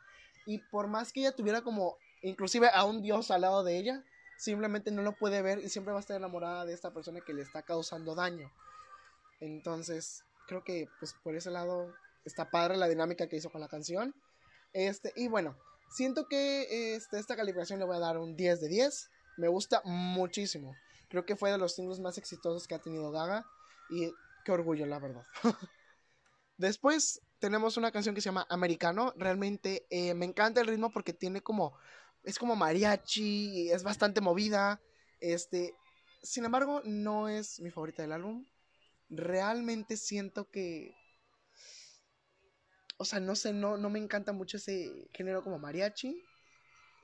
y 0.45 0.57
por 0.57 0.87
más 0.87 1.13
que 1.13 1.21
ella 1.21 1.35
tuviera 1.35 1.61
como 1.61 1.97
inclusive 2.21 2.69
a 2.73 2.85
un 2.85 3.01
dios 3.01 3.31
al 3.31 3.41
lado 3.41 3.63
de 3.63 3.77
ella, 3.77 4.03
simplemente 4.37 4.91
no 4.91 5.01
lo 5.01 5.13
puede 5.13 5.41
ver 5.41 5.59
y 5.59 5.69
siempre 5.69 5.91
va 5.91 5.99
a 5.99 6.01
estar 6.01 6.17
enamorada 6.17 6.65
de 6.65 6.73
esta 6.73 6.93
persona 6.93 7.21
que 7.21 7.33
le 7.33 7.41
está 7.41 7.63
causando 7.63 8.15
daño. 8.15 8.51
Entonces, 9.39 10.23
creo 10.47 10.63
que 10.63 10.87
pues 10.99 11.13
por 11.23 11.35
ese 11.35 11.51
lado 11.51 11.93
está 12.25 12.49
padre 12.49 12.77
la 12.77 12.87
dinámica 12.87 13.27
que 13.27 13.37
hizo 13.37 13.51
con 13.51 13.61
la 13.61 13.67
canción. 13.67 14.15
Este, 14.73 15.11
y 15.15 15.27
bueno, 15.27 15.57
siento 15.89 16.27
que 16.27 16.95
este, 16.95 17.19
esta 17.19 17.35
calibración 17.35 17.79
le 17.79 17.85
voy 17.85 17.97
a 17.97 17.99
dar 17.99 18.17
un 18.17 18.35
10 18.35 18.61
de 18.61 18.67
10. 18.67 19.09
Me 19.37 19.47
gusta 19.47 19.81
muchísimo. 19.83 20.75
Creo 21.09 21.25
que 21.25 21.35
fue 21.35 21.51
de 21.51 21.57
los 21.57 21.75
singles 21.75 21.99
más 21.99 22.17
exitosos 22.17 22.67
que 22.67 22.75
ha 22.75 22.79
tenido 22.79 23.11
Gaga. 23.11 23.45
Y 23.89 24.13
qué 24.45 24.51
orgullo, 24.51 24.85
la 24.85 24.99
verdad. 24.99 25.25
Después 26.57 27.21
tenemos 27.39 27.77
una 27.77 27.91
canción 27.91 28.15
que 28.15 28.21
se 28.21 28.29
llama 28.29 28.45
Americano. 28.49 29.13
Realmente 29.17 29.85
eh, 29.89 30.13
me 30.13 30.25
encanta 30.25 30.61
el 30.61 30.67
ritmo 30.67 30.91
porque 30.91 31.13
tiene 31.13 31.41
como. 31.41 31.73
Es 32.23 32.37
como 32.37 32.55
mariachi, 32.55 33.71
es 33.71 33.83
bastante 33.83 34.21
movida. 34.21 34.81
Este. 35.19 35.73
Sin 36.23 36.45
embargo, 36.45 36.81
no 36.85 37.29
es 37.29 37.59
mi 37.59 37.71
favorita 37.71 38.03
del 38.03 38.11
álbum. 38.11 38.45
Realmente 39.09 39.97
siento 39.97 40.49
que. 40.49 40.95
O 42.97 43.05
sea, 43.05 43.19
no 43.19 43.35
sé, 43.35 43.53
no, 43.53 43.77
no 43.77 43.89
me 43.89 43.99
encanta 43.99 44.31
mucho 44.31 44.57
ese 44.57 45.09
género 45.13 45.43
como 45.43 45.57
mariachi. 45.57 46.23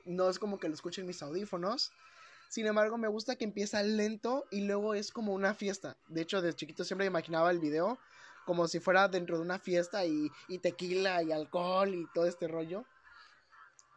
No 0.06 0.30
es 0.30 0.40
como 0.40 0.60
que 0.60 0.70
lo 0.70 0.76
escuche 0.76 1.02
en 1.02 1.08
mis 1.08 1.22
audífonos. 1.24 1.92
Sin 2.50 2.66
embargo, 2.66 2.98
me 2.98 3.08
gusta 3.08 3.36
que 3.36 3.44
empieza 3.44 3.84
lento 3.84 4.46
y 4.52 4.62
luego 4.62 4.94
es 4.94 5.12
como 5.12 5.34
una 5.34 5.54
fiesta. 5.54 5.98
De 6.08 6.22
hecho, 6.22 6.42
de 6.42 6.54
chiquito 6.54 6.86
siempre 6.86 7.08
imaginaba 7.08 7.52
el 7.52 7.60
video 7.60 8.00
como 8.48 8.70
si 8.70 8.80
fuera 8.80 9.10
dentro 9.10 9.36
de 9.36 9.44
una 9.44 9.60
fiesta 9.60 10.06
y, 10.06 10.32
tequila 10.62 11.22
y 11.22 11.34
alcohol 11.34 11.94
y 11.94 12.08
todo 12.14 12.26
este 12.26 12.48
rollo, 12.48 12.86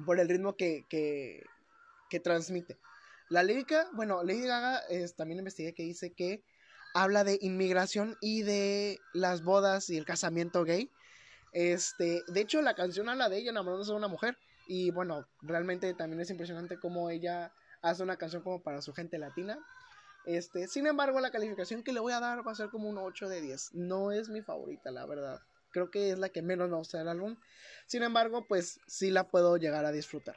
por 0.05 0.21
el 0.21 0.29
ritmo 0.29 0.57
que, 0.57 0.85
que, 0.89 2.21
transmite. 2.21 2.79
La 3.29 3.43
lírica, 3.43 3.89
bueno, 3.93 4.23
Lady 4.25 4.43
Gaga 4.43 4.79
es, 4.89 5.15
también 5.15 5.39
investigué 5.39 5.73
que 5.73 5.85
dice 5.85 6.13
que 6.13 6.43
habla 6.95 7.23
de 7.23 7.39
inmigración 7.41 8.17
y 8.21 8.43
de 8.43 8.99
las 9.13 9.43
bodas 9.43 9.89
y 9.91 9.97
el 9.97 10.05
casamiento 10.05 10.65
gay. 10.65 10.91
Este, 11.53 12.23
de 12.27 12.41
hecho, 12.41 12.63
la 12.63 12.75
canción 12.75 13.09
habla 13.09 13.29
de 13.29 13.39
ella 13.39 13.51
enamorándose 13.51 13.93
de 13.93 13.97
una 13.97 14.09
mujer. 14.09 14.37
Y 14.67 14.91
bueno, 14.91 15.27
realmente 15.43 15.95
también 15.95 16.21
es 16.21 16.31
impresionante 16.31 16.79
cómo 16.79 17.11
ella 17.11 17.53
hace 17.83 18.03
una 18.03 18.17
canción 18.17 18.43
como 18.43 18.63
para 18.63 18.83
su 18.83 18.93
gente 18.93 19.19
latina. 19.19 19.59
Este, 20.27 20.69
sin 20.69 20.87
embargo, 20.87 21.21
la 21.21 21.31
calificación 21.31 21.83
que 21.83 21.93
le 21.93 22.01
voy 22.01 22.13
a 22.13 22.21
dar 22.21 22.47
va 22.47 22.53
a 22.53 22.57
ser 22.57 22.69
como 22.69 22.89
un 22.89 22.99
8 22.99 23.29
de 23.29 23.41
10. 23.41 23.75
No 23.75 24.13
es 24.13 24.29
mi 24.29 24.43
favorita, 24.43 24.91
la 24.91 25.07
verdad. 25.07 25.41
Creo 25.71 25.91
que 25.91 26.11
es 26.11 26.19
la 26.19 26.29
que 26.29 26.43
menos 26.43 26.69
me 26.69 26.77
gusta 26.77 26.99
del 26.99 27.09
álbum. 27.09 27.37
Sin 27.87 28.03
embargo, 28.03 28.47
pues 28.47 28.81
sí 28.87 29.11
la 29.11 29.29
puedo 29.31 29.57
llegar 29.57 29.85
a 29.85 29.93
disfrutar. 29.93 30.37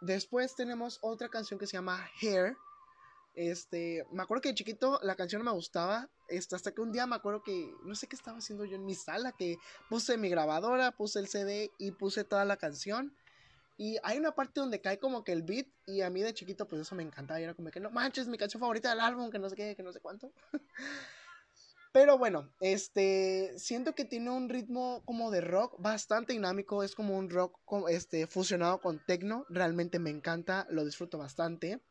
después 0.00 0.54
tenemos 0.54 0.98
otra 1.02 1.28
canción 1.28 1.58
que 1.58 1.66
se 1.66 1.74
llama 1.74 2.08
Hair. 2.20 2.56
Este, 3.34 4.06
me 4.10 4.22
acuerdo 4.22 4.40
que 4.42 4.48
de 4.48 4.54
chiquito 4.54 4.98
la 5.02 5.14
canción 5.14 5.44
me 5.44 5.50
gustaba. 5.50 6.08
Este, 6.28 6.56
hasta 6.56 6.72
que 6.72 6.80
un 6.80 6.92
día 6.92 7.06
me 7.06 7.16
acuerdo 7.16 7.42
que 7.42 7.74
no 7.84 7.94
sé 7.94 8.06
qué 8.06 8.16
estaba 8.16 8.38
haciendo 8.38 8.64
yo 8.64 8.76
en 8.76 8.86
mi 8.86 8.94
sala, 8.94 9.32
que 9.32 9.58
puse 9.88 10.16
mi 10.16 10.28
grabadora, 10.28 10.92
puse 10.92 11.18
el 11.18 11.28
CD 11.28 11.70
y 11.78 11.92
puse 11.92 12.24
toda 12.24 12.44
la 12.44 12.56
canción. 12.56 13.14
Y 13.76 13.96
hay 14.02 14.18
una 14.18 14.34
parte 14.34 14.60
donde 14.60 14.80
cae 14.80 14.98
como 14.98 15.24
que 15.24 15.32
el 15.32 15.42
beat 15.42 15.66
y 15.86 16.02
a 16.02 16.10
mí 16.10 16.20
de 16.20 16.34
chiquito 16.34 16.68
pues 16.68 16.82
eso 16.82 16.94
me 16.94 17.02
encantaba. 17.02 17.40
Y 17.40 17.44
era 17.44 17.54
como 17.54 17.70
que 17.70 17.80
no 17.80 17.90
manches, 17.90 18.28
mi 18.28 18.36
canción 18.36 18.60
favorita 18.60 18.90
del 18.90 19.00
álbum, 19.00 19.30
que 19.30 19.38
no 19.38 19.48
sé 19.48 19.56
qué, 19.56 19.74
que 19.74 19.82
no 19.82 19.92
sé 19.92 20.00
cuánto. 20.00 20.32
Pero 21.92 22.18
bueno, 22.18 22.48
este, 22.60 23.52
siento 23.58 23.94
que 23.96 24.04
tiene 24.04 24.30
un 24.30 24.48
ritmo 24.48 25.02
como 25.04 25.32
de 25.32 25.40
rock 25.40 25.74
bastante 25.80 26.32
dinámico, 26.32 26.84
es 26.84 26.94
como 26.94 27.16
un 27.16 27.28
rock 27.28 27.58
este, 27.88 28.28
fusionado 28.28 28.80
con 28.80 29.04
techno, 29.04 29.44
realmente 29.48 29.98
me 29.98 30.10
encanta, 30.10 30.68
lo 30.70 30.84
disfruto 30.84 31.18
bastante. 31.18 31.82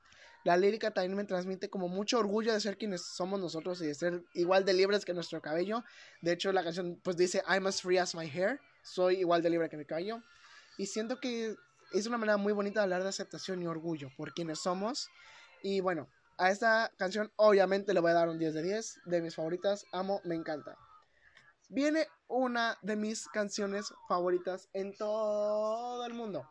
La 0.46 0.56
lírica 0.56 0.92
también 0.92 1.18
me 1.18 1.26
transmite 1.26 1.70
como 1.70 1.90
mucho 1.90 2.18
orgullo 2.18 2.54
de 2.54 2.62
ser 2.62 2.78
quienes 2.78 3.02
somos 3.02 3.42
nosotros 3.42 3.82
y 3.82 3.88
de 3.88 3.94
ser 3.94 4.24
igual 4.34 4.64
de 4.64 4.74
libres 4.74 5.04
que 5.04 5.14
nuestro 5.14 5.42
cabello. 5.42 5.84
De 6.22 6.32
hecho, 6.32 6.54
la 6.54 6.64
canción 6.64 6.98
pues 7.04 7.18
dice 7.18 7.44
I'm 7.50 7.68
as 7.68 7.82
free 7.82 7.98
as 7.98 8.16
my 8.16 8.26
hair, 8.26 8.62
soy 8.82 9.18
igual 9.18 9.42
de 9.42 9.50
libre 9.50 9.70
que 9.70 9.76
mi 9.76 9.84
cabello. 9.84 10.24
Y 10.78 10.86
siento 10.86 11.20
que 11.20 11.56
es 11.92 12.08
una 12.08 12.18
manera 12.18 12.38
muy 12.38 12.54
bonita 12.54 12.80
de 12.80 12.84
hablar 12.86 13.04
de 13.04 13.10
aceptación 13.10 13.62
y 13.62 13.68
orgullo 13.68 14.10
por 14.16 14.34
quienes 14.34 14.60
somos. 14.60 15.10
Y 15.62 15.82
bueno, 15.82 16.08
a 16.40 16.50
esta 16.50 16.92
canción 16.98 17.32
obviamente 17.36 17.94
le 17.94 18.00
voy 18.00 18.12
a 18.12 18.16
dar 18.16 18.30
un 18.30 18.40
10 18.40 18.54
de 18.54 18.64
10, 18.64 19.02
de 19.06 19.22
mis 19.22 19.36
favoritas, 19.36 19.86
amo, 19.92 20.22
me 20.24 20.36
encanta. 20.36 20.78
Viene 21.68 22.08
una 22.30 22.78
de 22.82 22.96
mis 22.96 23.28
canciones 23.28 23.94
favoritas 24.08 24.70
en 24.74 24.96
todo 24.96 26.04
el 26.06 26.14
mundo. 26.14 26.50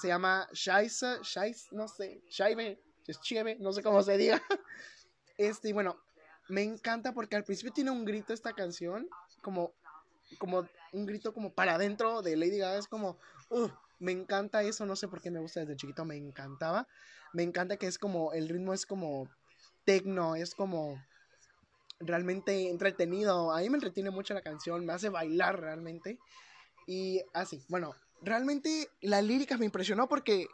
Se 0.00 0.06
llama 0.06 0.48
Shaisa, 0.52 1.18
Shais, 1.22 1.66
no 1.72 1.88
sé, 1.88 2.22
Shaibe, 2.30 2.80
Chieve, 3.20 3.56
no 3.58 3.72
sé 3.72 3.82
cómo 3.82 4.02
se 4.02 4.16
diga. 4.16 4.40
Este, 5.38 5.70
y 5.70 5.72
bueno, 5.72 5.96
me 6.50 6.62
encanta 6.62 7.12
porque 7.14 7.34
al 7.34 7.42
principio 7.42 7.72
tiene 7.72 7.90
un 7.90 8.04
grito 8.04 8.34
esta 8.34 8.52
canción, 8.52 9.08
como, 9.40 9.72
como 10.38 10.68
un 10.92 11.06
grito 11.06 11.32
como 11.32 11.52
para 11.54 11.74
adentro 11.74 12.20
de 12.20 12.36
Lady 12.36 12.58
Gaga, 12.58 12.78
es 12.78 12.86
como, 12.86 13.18
uh, 13.48 13.68
me 13.98 14.12
encanta 14.12 14.62
eso, 14.62 14.84
no 14.84 14.94
sé 14.94 15.08
por 15.08 15.22
qué 15.22 15.30
me 15.30 15.40
gusta 15.40 15.60
desde 15.60 15.74
chiquito, 15.74 16.04
me 16.04 16.16
encantaba. 16.16 16.86
Me 17.32 17.42
encanta 17.42 17.76
que 17.76 17.86
es 17.86 17.98
como, 17.98 18.32
el 18.32 18.48
ritmo 18.48 18.74
es 18.74 18.86
como 18.86 19.28
tecno, 19.84 20.36
es 20.36 20.54
como 20.54 21.02
realmente 22.00 22.68
entretenido. 22.68 23.52
A 23.52 23.60
mí 23.60 23.70
me 23.70 23.76
entretiene 23.76 24.10
mucho 24.10 24.34
la 24.34 24.42
canción, 24.42 24.84
me 24.84 24.92
hace 24.92 25.08
bailar 25.08 25.60
realmente. 25.60 26.18
Y 26.86 27.22
así, 27.32 27.62
bueno, 27.68 27.94
realmente 28.22 28.88
la 29.00 29.22
lírica 29.22 29.56
me 29.56 29.66
impresionó 29.66 30.08
porque 30.08 30.46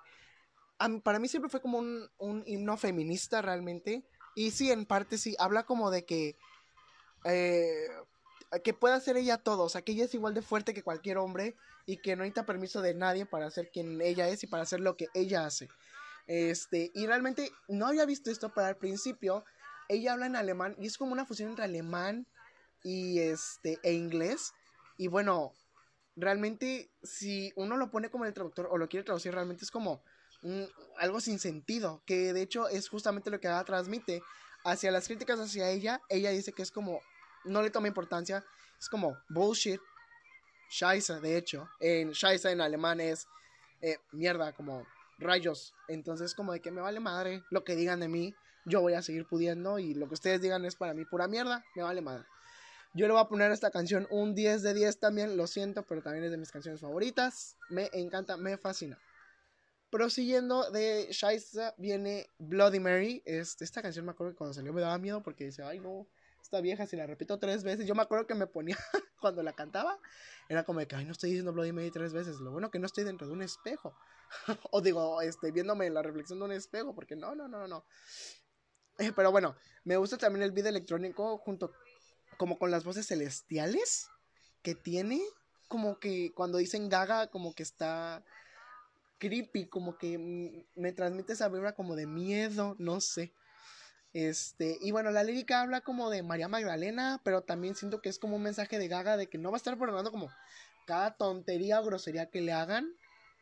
para 1.03 1.19
mí 1.19 1.29
siempre 1.29 1.51
fue 1.51 1.61
como 1.61 1.79
un, 1.79 2.43
himno 2.47 2.77
feminista 2.77 3.43
realmente. 3.43 4.05
Y 4.35 4.53
sí, 4.53 4.71
en 4.71 4.87
parte 4.87 5.19
sí, 5.19 5.35
habla 5.39 5.65
como 5.65 5.91
de 5.91 6.05
que... 6.05 6.37
Eh, 7.25 7.89
que 8.65 8.73
pueda 8.73 8.95
hacer 8.95 9.19
ella 9.19 9.37
todo, 9.37 9.65
o 9.65 9.69
sea, 9.69 9.83
que 9.83 9.93
ella 9.93 10.07
es 10.07 10.15
igual 10.15 10.33
de 10.33 10.41
fuerte 10.41 10.73
que 10.73 10.83
cualquier 10.83 11.19
hombre 11.19 11.55
y 11.85 11.99
que 11.99 12.17
no 12.17 12.23
necesita 12.23 12.47
permiso 12.47 12.81
de 12.81 12.95
nadie 12.95 13.27
para 13.27 13.51
ser 13.51 13.71
quien 13.71 14.01
ella 14.01 14.27
es 14.29 14.43
y 14.43 14.47
para 14.47 14.63
hacer 14.63 14.81
lo 14.81 14.97
que 14.97 15.09
ella 15.13 15.45
hace. 15.45 15.69
Este, 16.29 16.91
y 16.95 17.07
realmente 17.07 17.51
no 17.69 17.87
había 17.87 18.05
visto 18.05 18.31
esto, 18.31 18.53
pero 18.55 18.67
al 18.67 18.77
principio 18.77 19.45
ella 19.89 20.13
habla 20.13 20.27
en 20.27 20.37
alemán 20.37 20.77
y 20.79 20.87
es 20.87 20.99
como 20.99 21.13
una 21.13 21.25
fusión 21.25 21.49
entre 21.49 21.65
alemán 21.65 22.27
y 22.85 23.19
este 23.19 23.81
e 23.83 23.95
inglés. 23.95 24.53
Y 24.99 25.09
bueno, 25.09 25.55
realmente 26.17 26.91
si 27.03 27.51
uno 27.57 27.79
lo 27.79 27.91
pone 27.91 28.11
como 28.11 28.27
el 28.27 28.35
traductor 28.35 28.69
o 28.71 28.77
lo 28.77 28.89
quiere 28.89 29.05
traducir, 29.05 29.33
realmente 29.33 29.65
es 29.65 29.71
como 29.71 30.03
algo 30.99 31.21
sin 31.21 31.39
sentido, 31.39 32.03
que 32.07 32.33
de 32.33 32.43
hecho 32.43 32.69
es 32.69 32.89
justamente 32.89 33.31
lo 33.31 33.41
que 33.41 33.49
ella 33.49 33.65
transmite 33.65 34.23
hacia 34.65 34.91
las 34.91 35.07
críticas 35.07 35.41
hacia 35.41 35.71
ella. 35.71 36.03
Ella 36.11 36.31
dice 36.31 36.53
que 36.53 36.63
es 36.63 36.71
como, 36.71 37.01
no 37.45 37.63
le 37.63 37.71
toma 37.71 37.89
importancia, 37.89 38.45
es 38.79 38.89
como 38.91 39.17
bullshit, 39.31 39.81
Scheiße, 40.71 41.21
de 41.21 41.39
hecho. 41.39 41.71
En 41.81 42.13
Scheiße 42.13 42.51
en 42.51 42.61
alemán 42.61 43.01
es 43.01 43.27
eh, 43.81 43.99
mierda, 44.13 44.53
como 44.53 44.87
rayos. 45.19 45.75
Entonces, 45.89 46.35
como 46.35 46.53
de 46.53 46.61
que 46.61 46.71
me 46.71 46.81
vale 46.81 47.01
madre 47.01 47.43
lo 47.51 47.65
que 47.65 47.77
digan 47.77 48.01
de 48.01 48.09
mí, 48.09 48.35
yo 48.65 48.81
voy 48.81 48.95
a 48.95 49.03
seguir 49.03 49.27
pudiendo 49.27 49.79
y 49.79 49.95
lo 49.95 50.09
que 50.09 50.15
ustedes 50.15 50.41
digan 50.41 50.65
es 50.65 50.77
para 50.77 50.95
mí 50.95 51.05
pura 51.05 51.29
mierda, 51.29 51.65
me 51.75 51.83
vale 51.83 52.01
madre. 52.01 52.25
Yo 52.95 53.07
le 53.07 53.13
voy 53.13 53.23
a 53.23 53.29
poner 53.29 53.51
a 53.51 53.55
esta 53.55 53.71
canción 53.71 54.07
un 54.11 54.35
10 54.35 54.63
de 54.63 54.75
10 54.75 54.99
también, 54.99 55.37
lo 55.37 55.47
siento, 55.47 55.85
pero 55.85 56.03
también 56.03 56.25
es 56.25 56.31
de 56.31 56.39
mis 56.39 56.51
canciones 56.51 56.81
favoritas. 56.81 57.57
Me 57.69 57.91
encanta, 57.93 58.37
me 58.37 58.57
fascina. 58.57 58.99
Prosiguiendo 59.91 60.71
de 60.71 61.09
Shiza 61.11 61.75
viene 61.79 62.31
Bloody 62.39 62.81
Mary. 62.81 63.23
Este, 63.25 63.65
esta 63.65 63.83
canción 63.83 64.05
me 64.05 64.13
acuerdo 64.13 64.33
que 64.33 64.39
cuando 64.39 64.55
salió 64.55 64.73
me 64.73 64.81
daba 64.81 64.99
miedo 64.99 65.23
porque 65.23 65.45
dice, 65.45 65.63
ay 65.63 65.81
no, 65.81 66.07
esta 66.49 66.63
vieja 66.63 66.87
si 66.87 66.97
la 66.97 67.07
repito 67.07 67.39
tres 67.39 67.63
veces. 67.63 67.87
Yo 67.87 67.95
me 67.95 68.01
acuerdo 68.01 68.27
que 68.27 68.35
me 68.35 68.47
ponía 68.47 68.79
cuando 69.21 69.43
la 69.43 69.53
cantaba, 69.53 69.99
era 70.49 70.65
como 70.65 70.81
de 70.81 70.89
que, 70.89 70.97
ay, 70.97 71.05
no 71.05 71.13
estoy 71.13 71.31
diciendo 71.31 71.53
Bloody 71.53 71.73
Mary 71.73 71.91
tres 71.91 72.15
veces. 72.15 72.41
Lo 72.41 72.53
bueno 72.53 72.71
que 72.71 72.79
no 72.79 72.87
estoy 72.87 73.05
dentro 73.05 73.27
de 73.27 73.35
un 73.35 73.43
espejo. 73.43 73.95
o 74.71 74.81
digo, 74.81 75.21
este, 75.21 75.53
viéndome 75.53 75.87
en 75.87 75.95
la 75.95 76.03
reflexión 76.03 76.39
de 76.39 76.47
un 76.47 76.53
espejo, 76.53 76.95
porque 76.95 77.17
no, 77.17 77.35
no, 77.35 77.49
no, 77.49 77.69
no. 77.69 77.85
Eh, 78.99 79.13
pero 79.15 79.31
bueno, 79.31 79.57
me 79.85 79.99
gusta 79.99 80.17
también 80.17 80.43
el 80.43 80.53
video 80.53 80.71
electrónico 80.71 81.37
junto 81.37 81.71
como 82.39 82.59
con 82.59 82.71
las 82.71 82.83
voces 82.83 83.07
celestiales 83.07 84.09
que 84.63 84.75
tiene. 84.75 85.21
Como 85.69 85.99
que 85.99 86.33
cuando 86.35 86.57
dicen 86.57 86.89
gaga, 86.89 87.27
como 87.27 87.55
que 87.55 87.63
está 87.63 88.25
creepy, 89.19 89.67
como 89.67 89.99
que 89.99 90.65
me 90.75 90.93
transmite 90.93 91.35
esa 91.35 91.51
vibra 91.51 91.75
como 91.75 91.95
de 91.95 92.07
miedo, 92.07 92.75
no 92.79 93.03
sé. 93.03 93.35
Este, 94.13 94.79
y 94.81 94.91
bueno, 94.91 95.11
la 95.11 95.23
lírica 95.23 95.61
habla 95.61 95.81
como 95.81 96.11
de 96.11 96.23
María 96.23 96.49
Magdalena, 96.49 97.21
pero 97.25 97.43
también 97.43 97.75
siento 97.75 98.01
que 98.01 98.09
es 98.09 98.19
como 98.19 98.37
un 98.37 98.43
mensaje 98.43 98.79
de 98.79 98.89
Gaga 98.89 99.17
de 99.17 99.29
que 99.29 99.39
no 99.39 99.51
va 99.51 99.57
a 99.57 99.59
estar 99.59 99.79
perdonando 99.79 100.11
como 100.11 100.31
cada 100.87 101.17
tontería 101.17 101.81
o 101.81 101.85
grosería 101.85 102.31
que 102.31 102.41
le 102.41 102.53
hagan. 102.53 102.95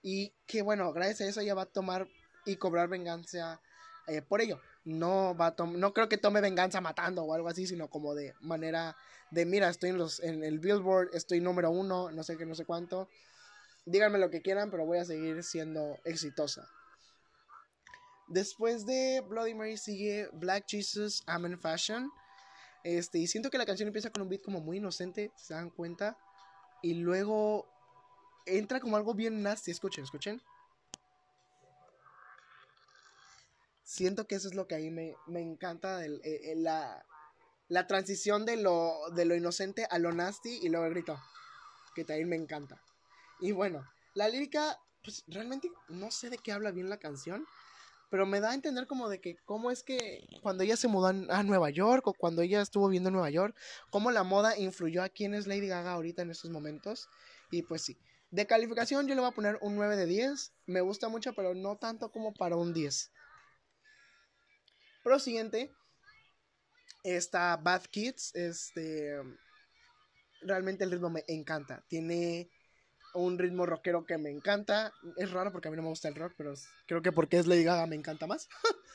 Y 0.03 0.33
que 0.47 0.63
bueno, 0.63 0.93
gracias 0.93 1.21
a 1.21 1.31
eso 1.31 1.41
ella 1.41 1.55
va 1.55 1.63
a 1.63 1.67
tomar 1.67 2.09
y 2.45 2.57
cobrar 2.57 2.89
venganza 2.89 3.61
eh, 4.07 4.23
por 4.23 4.41
ello. 4.41 4.61
No 4.85 5.37
va 5.37 5.49
a 5.49 5.67
no 5.67 5.93
creo 5.93 6.09
que 6.09 6.19
tome 6.19 6.41
venganza 6.41 6.81
matando 6.81 7.25
o 7.25 7.35
algo 7.35 7.49
así, 7.49 7.67
sino 7.67 7.89
como 7.89 8.15
de 8.15 8.35
manera 8.41 8.97
de 9.31 9.45
mira, 9.45 9.69
estoy 9.69 9.91
en 9.91 9.99
los, 9.99 10.21
en 10.21 10.45
el 10.45 10.59
Billboard, 10.61 11.11
estoy 11.13 11.41
número 11.41 11.71
uno, 11.71 12.11
no 12.11 12.23
sé 12.23 12.37
qué, 12.37 12.47
no 12.47 12.55
sé 12.55 12.65
cuánto. 12.65 13.09
Díganme 13.85 14.19
lo 14.19 14.31
que 14.31 14.43
quieran, 14.43 14.71
pero 14.71 14.87
voy 14.87 14.99
a 14.99 15.05
seguir 15.05 15.43
siendo 15.43 15.99
exitosa. 16.05 16.69
Después 18.29 18.87
de 18.87 19.23
Bloody 19.29 19.55
Mary 19.55 19.77
sigue 19.77 20.29
Black 20.33 20.65
Jesus, 20.69 21.23
I'm 21.27 21.47
in 21.47 21.59
Fashion. 21.59 22.11
Este, 22.83 23.19
y 23.19 23.27
siento 23.27 23.51
que 23.51 23.59
la 23.59 23.67
canción 23.67 23.89
empieza 23.89 24.11
con 24.11 24.23
un 24.23 24.29
beat 24.29 24.43
como 24.43 24.61
muy 24.61 24.79
inocente, 24.79 25.33
se 25.37 25.55
dan 25.55 25.71
cuenta. 25.71 26.19
Y 26.83 26.95
luego 26.95 27.69
entra 28.47 28.81
como 28.81 28.97
algo 28.97 29.15
bien 29.15 29.43
nasty. 29.43 29.71
Escuchen, 29.71 30.05
escuchen. 30.05 30.43
Siento 33.83 34.27
que 34.27 34.35
eso 34.35 34.49
es 34.49 34.55
lo 34.55 34.67
que 34.67 34.75
a 34.75 34.79
mí 34.79 34.91
me, 34.91 35.17
me 35.27 35.41
encanta. 35.41 36.05
Eh, 36.05 36.21
eh, 36.23 36.55
la, 36.57 37.05
la, 37.69 37.87
transición 37.87 38.45
de 38.45 38.57
lo, 38.57 39.11
de 39.15 39.25
lo 39.25 39.37
inocente 39.37 39.87
a 39.89 39.99
lo 39.99 40.13
nasty 40.13 40.59
y 40.63 40.69
luego 40.69 40.87
el 40.87 40.93
grito. 40.93 41.21
Que 41.95 42.05
también 42.05 42.29
me 42.29 42.37
encanta. 42.37 42.83
Y 43.41 43.53
bueno, 43.53 43.85
la 44.15 44.29
lírica, 44.29 44.81
pues 45.03 45.25
realmente 45.29 45.71
no 45.89 46.11
sé 46.11 46.31
de 46.31 46.39
qué 46.39 46.53
habla 46.53 46.73
bien 46.73 46.91
la 46.91 46.99
canción. 46.99 47.47
Pero 48.09 48.27
me 48.27 48.41
da 48.41 48.51
a 48.51 48.55
entender 48.55 48.87
como 48.87 49.09
de 49.09 49.21
que 49.21 49.37
cómo 49.45 49.71
es 49.71 49.83
que 49.83 50.27
cuando 50.43 50.63
ella 50.63 50.77
se 50.77 50.89
mudó 50.89 51.09
a 51.09 51.43
Nueva 51.43 51.71
York 51.71 52.07
o 52.07 52.15
cuando 52.15 52.43
ella 52.43 52.63
estuvo 52.63 52.89
viviendo 52.89 53.09
en 53.09 53.15
Nueva 53.15 53.31
York, 53.31 53.57
cómo 53.91 54.11
la 54.11 54.23
moda 54.23 54.57
influyó 54.57 55.03
a 55.03 55.09
quién 55.09 55.35
es 55.35 55.47
Lady 55.47 55.67
Gaga 55.67 55.93
ahorita 55.93 56.23
en 56.23 56.31
estos 56.31 56.51
momentos. 56.51 57.09
Y 57.51 57.63
pues 57.63 57.83
sí, 57.83 57.99
de 58.31 58.47
calificación 58.47 59.07
yo 59.07 59.15
le 59.15 59.21
voy 59.21 59.31
a 59.31 59.35
poner 59.35 59.59
un 59.61 59.77
9 59.77 59.97
de 59.97 60.07
10. 60.07 60.53
Me 60.67 60.81
gusta 60.81 61.09
mucho, 61.09 61.33
pero 61.35 61.55
no 61.55 61.77
tanto 61.77 62.11
como 62.11 62.33
para 62.33 62.57
un 62.57 62.73
10. 62.73 63.11
Pero 65.03 65.19
siguiente 65.19 65.73
está 67.05 67.57
Bad 67.57 67.83
Kids. 67.85 68.35
Este, 68.35 69.21
realmente 70.43 70.85
el 70.85 70.91
ritmo 70.91 71.11
me 71.11 71.25
encanta. 71.29 71.85
Tiene 71.89 72.51
un 73.17 73.39
ritmo 73.39 73.67
rockero 73.67 74.05
que 74.05 74.19
me 74.19 74.31
encanta. 74.31 74.93
Es 75.17 75.31
raro 75.33 75.53
porque 75.53 75.69
a 75.69 75.71
mí 75.71 75.77
no 75.77 75.83
me 75.83 75.89
gusta 75.89 76.09
el 76.09 76.15
rock, 76.15 76.35
pero 76.37 76.55
creo 76.87 77.03
que 77.03 77.13
porque 77.13 77.39
es 77.39 77.47
Lady 77.47 77.65
Gaga 77.65 77.87
me 77.87 77.97
encanta 77.97 78.27
más. 78.27 78.49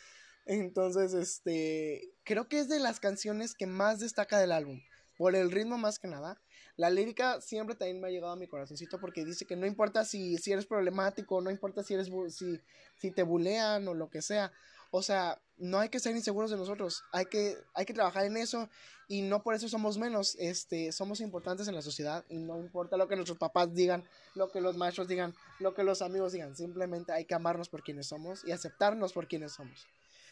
Entonces, 0.45 1.13
este, 1.13 2.13
creo 2.23 2.47
que 2.47 2.60
es 2.60 2.69
de 2.69 2.79
las 2.79 2.99
canciones 2.99 3.53
que 3.53 3.67
más 3.67 3.99
destaca 3.99 4.39
del 4.39 4.51
álbum. 4.51 4.81
Por 5.17 5.36
el 5.36 5.51
ritmo 5.51 5.77
más 5.77 5.99
que 5.99 6.07
nada. 6.07 6.41
La 6.77 6.89
lírica 6.89 7.41
siempre 7.41 7.75
también 7.75 7.99
me 7.99 8.07
ha 8.07 8.12
llegado 8.12 8.34
a 8.34 8.38
mi 8.38 8.47
corazoncito 8.47 8.99
porque 8.99 9.25
dice 9.25 9.45
que 9.45 9.55
no 9.55 9.67
importa 9.67 10.03
si, 10.05 10.38
si 10.38 10.51
eres 10.51 10.65
problemático, 10.65 11.41
no 11.41 11.51
importa 11.51 11.84
si, 11.84 11.93
eres, 11.93 12.10
si, 12.29 12.60
si 12.97 13.12
te 13.12 13.23
bulean 13.23 13.88
o 13.88 13.93
lo 13.93 14.10
que 14.10 14.21
sea. 14.21 14.51
O 14.89 15.03
sea, 15.03 15.39
no 15.62 15.80
hay 15.80 15.89
que 15.89 16.00
ser 16.00 16.15
inseguros 16.15 16.50
de 16.50 16.58
nosotros, 16.58 17.04
hay 17.12 17.26
que, 17.26 17.56
hay 17.74 17.86
que 17.86 17.93
trabajar 17.93 18.26
en 18.26 18.36
eso 18.36 18.67
y 19.08 19.21
no 19.21 19.43
por 19.43 19.54
eso 19.54 19.69
somos 19.69 19.97
menos, 19.97 20.36
este, 20.39 20.91
somos 20.91 21.21
importantes 21.21 21.67
en 21.67 21.76
la 21.76 21.82
sociedad 21.82 22.26
y 22.30 22.39
no 22.39 22.60
importa 22.60 22.97
lo 22.97 23.08
que 23.08 23.15
nuestros 23.15 23.38
papás 23.38 23.74
digan, 23.74 24.04
lo 24.36 24.52
que 24.52 24.60
los 24.60 24.76
maestros 24.76 25.08
digan, 25.08 25.36
lo 25.60 25.74
que 25.74 25.84
los 25.84 26.02
amigos 26.02 26.34
digan, 26.34 26.56
simplemente 26.56 27.12
hay 27.12 27.26
que 27.26 27.36
amarnos 27.36 27.69
por 27.69 27.84
quienes 27.84 28.08
somos 28.08 28.43
y 28.43 28.52
aceptarnos 28.52 29.13
por 29.13 29.28
quienes 29.28 29.54
somos. 29.54 29.88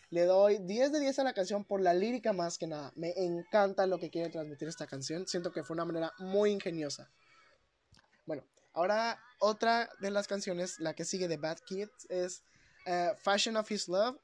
Le 0.10 0.26
doy 0.26 0.58
10 0.58 0.92
de 0.92 1.00
10 1.00 1.20
a 1.20 1.24
la 1.24 1.34
canción 1.34 1.64
por 1.64 1.82
la 1.82 1.94
lírica 1.94 2.34
más 2.34 2.58
que 2.58 2.66
nada. 2.66 2.92
Me 2.96 3.14
encanta 3.16 3.86
lo 3.86 4.00
que 4.00 4.10
quiere 4.10 4.32
transmitir 4.32 4.68
esta 4.68 4.88
canción. 4.88 5.28
Siento 5.28 5.52
que 5.52 5.64
fue 5.64 5.76
una 5.76 5.86
manera 5.86 6.12
muy 6.18 6.50
ingeniosa. 6.50 7.12
Bueno, 8.26 8.44
ahora 8.74 9.20
otra 9.40 9.88
de 10.00 10.10
las 10.10 10.28
canciones, 10.28 10.80
la 10.80 10.96
que 10.96 11.06
sigue 11.06 11.28
de 11.28 11.38
Bad 11.38 11.60
Kids, 11.60 12.08
es 12.10 12.42
eh, 12.88 13.12
Fashion 13.20 13.56
of 13.56 13.70
His 13.70 13.88
Love. 13.88 14.18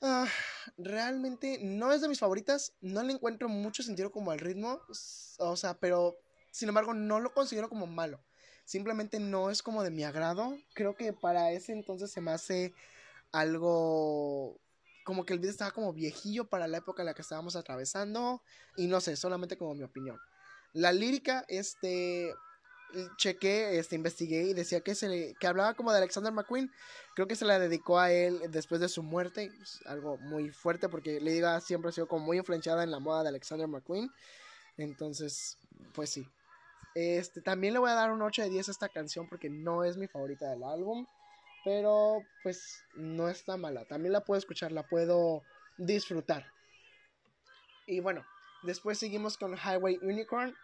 Ah, 0.00 0.28
realmente 0.76 1.58
no 1.62 1.92
es 1.92 2.00
de 2.00 2.08
mis 2.08 2.20
favoritas. 2.20 2.74
No 2.80 3.02
le 3.02 3.12
encuentro 3.12 3.48
mucho 3.48 3.82
sentido 3.82 4.10
como 4.10 4.30
al 4.30 4.38
ritmo. 4.38 4.80
O 5.38 5.56
sea, 5.56 5.74
pero 5.78 6.16
sin 6.50 6.68
embargo 6.68 6.94
no 6.94 7.20
lo 7.20 7.32
considero 7.32 7.68
como 7.68 7.86
malo. 7.86 8.20
Simplemente 8.64 9.18
no 9.18 9.50
es 9.50 9.62
como 9.62 9.82
de 9.82 9.90
mi 9.90 10.04
agrado. 10.04 10.56
Creo 10.74 10.94
que 10.94 11.12
para 11.12 11.52
ese 11.52 11.72
entonces 11.72 12.10
se 12.10 12.20
me 12.20 12.30
hace 12.30 12.74
algo 13.32 14.60
como 15.04 15.24
que 15.24 15.32
el 15.32 15.38
video 15.38 15.52
estaba 15.52 15.70
como 15.70 15.94
viejillo 15.94 16.50
para 16.50 16.68
la 16.68 16.78
época 16.78 17.00
en 17.00 17.06
la 17.06 17.14
que 17.14 17.22
estábamos 17.22 17.56
atravesando 17.56 18.42
y 18.76 18.88
no 18.88 19.00
sé, 19.00 19.16
solamente 19.16 19.56
como 19.56 19.74
mi 19.74 19.82
opinión. 19.82 20.18
La 20.74 20.92
lírica, 20.92 21.46
este, 21.48 22.34
chequé, 23.16 23.78
este, 23.78 23.96
investigué 23.96 24.42
y 24.44 24.54
decía 24.54 24.80
que, 24.80 24.94
se, 24.94 25.34
que 25.38 25.46
hablaba 25.46 25.74
como 25.74 25.92
de 25.92 25.98
Alexander 25.98 26.32
McQueen. 26.32 26.70
Creo 27.14 27.26
que 27.26 27.36
se 27.36 27.44
la 27.44 27.58
dedicó 27.58 27.98
a 27.98 28.12
él 28.12 28.40
después 28.50 28.80
de 28.80 28.88
su 28.88 29.02
muerte. 29.02 29.50
algo 29.86 30.18
muy 30.18 30.50
fuerte 30.50 30.88
porque 30.88 31.20
Lady 31.20 31.40
Gaga 31.40 31.60
siempre 31.60 31.90
ha 31.90 31.92
sido 31.92 32.08
como 32.08 32.24
muy 32.24 32.38
influenciada 32.38 32.82
en 32.82 32.90
la 32.90 32.98
moda 32.98 33.22
de 33.22 33.30
Alexander 33.30 33.68
McQueen. 33.68 34.10
Entonces, 34.76 35.58
pues 35.94 36.10
sí. 36.10 36.26
Este, 36.94 37.40
también 37.42 37.74
le 37.74 37.78
voy 37.78 37.90
a 37.90 37.94
dar 37.94 38.10
un 38.10 38.22
8 38.22 38.42
de 38.42 38.50
10 38.50 38.68
a 38.68 38.72
esta 38.72 38.88
canción 38.88 39.28
porque 39.28 39.50
no 39.50 39.84
es 39.84 39.96
mi 39.96 40.06
favorita 40.06 40.50
del 40.50 40.64
álbum. 40.64 41.06
Pero 41.64 42.22
pues 42.42 42.84
no 42.94 43.28
está 43.28 43.56
mala. 43.56 43.84
También 43.84 44.12
la 44.12 44.24
puedo 44.24 44.38
escuchar, 44.38 44.72
la 44.72 44.84
puedo 44.86 45.42
disfrutar. 45.76 46.46
Y 47.86 48.00
bueno, 48.00 48.24
después 48.62 48.98
seguimos 48.98 49.36
con 49.36 49.56
Highway 49.56 49.98
Unicorn. 50.02 50.54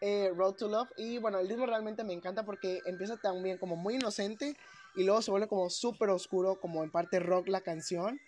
Eh, 0.00 0.32
Road 0.34 0.54
to 0.54 0.68
Love. 0.68 0.88
Y 0.96 1.18
bueno, 1.18 1.38
el 1.38 1.48
ritmo 1.48 1.66
realmente 1.66 2.04
me 2.04 2.14
encanta 2.14 2.44
porque 2.44 2.80
empieza 2.86 3.16
también 3.16 3.58
como 3.58 3.76
muy 3.76 3.96
inocente 3.96 4.56
y 4.94 5.04
luego 5.04 5.22
se 5.22 5.30
vuelve 5.30 5.48
como 5.48 5.68
súper 5.70 6.08
oscuro, 6.10 6.58
como 6.58 6.82
en 6.82 6.90
parte 6.90 7.20
rock 7.20 7.48
la 7.48 7.60
canción. 7.60 8.18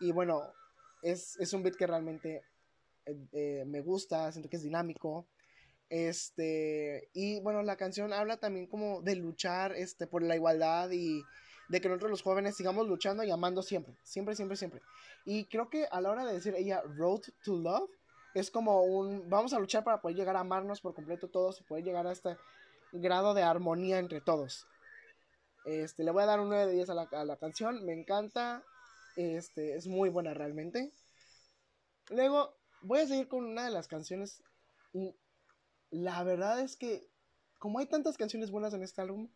Y 0.00 0.12
bueno, 0.12 0.52
es, 1.02 1.52
un 1.52 1.62
beat 1.62 1.76
que 1.76 1.86
realmente 1.86 2.42
eh, 3.06 3.16
eh, 3.32 3.64
me 3.66 3.80
gusta, 3.80 4.30
siento 4.32 4.48
que 4.48 4.56
es 4.56 4.62
dinámico. 4.62 5.26
Este, 5.88 7.08
y 7.12 7.40
bueno, 7.40 7.62
la 7.62 7.76
canción 7.76 8.12
habla 8.12 8.38
también 8.38 8.66
como 8.66 9.00
de 9.02 9.16
luchar 9.16 9.74
este, 9.76 10.06
por 10.06 10.22
la 10.22 10.34
igualdad 10.34 10.90
y 10.90 11.22
de 11.68 11.80
que 11.80 11.88
nosotros 11.88 12.10
los 12.10 12.22
jóvenes 12.22 12.56
sigamos 12.56 12.86
luchando 12.86 13.22
y 13.22 13.30
amando 13.30 13.62
siempre, 13.62 13.94
siempre, 14.02 14.34
siempre, 14.34 14.56
siempre. 14.56 14.82
Y 15.24 15.44
creo 15.44 15.70
que 15.70 15.86
a 15.90 16.00
la 16.00 16.10
hora 16.10 16.24
de 16.24 16.34
decir 16.34 16.54
ella 16.56 16.82
Road 16.82 17.22
to 17.44 17.56
Love, 17.56 17.90
es 18.34 18.50
como 18.50 18.82
un, 18.82 19.28
vamos 19.30 19.52
a 19.52 19.58
luchar 19.58 19.84
para 19.84 20.00
poder 20.00 20.16
llegar 20.16 20.36
a 20.36 20.40
amarnos 20.40 20.80
por 20.80 20.94
completo 20.94 21.28
todos 21.28 21.60
y 21.60 21.64
poder 21.64 21.84
llegar 21.84 22.06
a 22.06 22.12
este 22.12 22.36
grado 22.92 23.34
de 23.34 23.42
armonía 23.42 23.98
entre 23.98 24.20
todos. 24.20 24.66
Este, 25.64 26.04
le 26.04 26.10
voy 26.10 26.24
a 26.24 26.26
dar 26.26 26.40
un 26.40 26.48
9 26.48 26.66
de 26.66 26.72
10 26.74 26.90
a 26.90 26.94
la, 26.94 27.08
a 27.12 27.24
la 27.24 27.36
canción, 27.36 27.84
me 27.84 27.92
encanta, 27.92 28.62
este, 29.16 29.76
es 29.76 29.86
muy 29.86 30.10
buena 30.10 30.34
realmente. 30.34 30.92
Luego 32.10 32.54
voy 32.82 33.00
a 33.00 33.06
seguir 33.06 33.28
con 33.28 33.44
una 33.44 33.64
de 33.64 33.70
las 33.70 33.88
canciones 33.88 34.42
la 35.90 36.22
verdad 36.24 36.60
es 36.60 36.76
que 36.76 37.08
como 37.58 37.78
hay 37.78 37.86
tantas 37.86 38.16
canciones 38.16 38.50
buenas 38.50 38.74
en 38.74 38.82
este 38.82 39.00
álbum, 39.00 39.30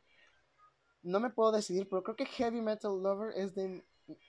no 1.03 1.21
me 1.21 1.31
puedo 1.31 1.53
decidir, 1.53 1.89
pero 1.89 2.03
creo 2.03 2.17
que 2.17 2.27
Heavy 2.27 2.61
Metal 2.61 3.01
Lover 3.01 3.33
es 3.37 3.55
de 3.55 3.85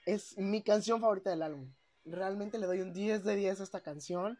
es 0.05 0.37
mi 0.37 0.61
canción 0.61 1.01
favorita 1.01 1.29
del 1.29 1.41
álbum. 1.41 1.73
Realmente 2.05 2.59
le 2.59 2.65
doy 2.65 2.81
un 2.81 2.93
10 2.93 3.23
de 3.23 3.35
10 3.35 3.59
a 3.59 3.63
esta 3.63 3.81
canción. 3.81 4.39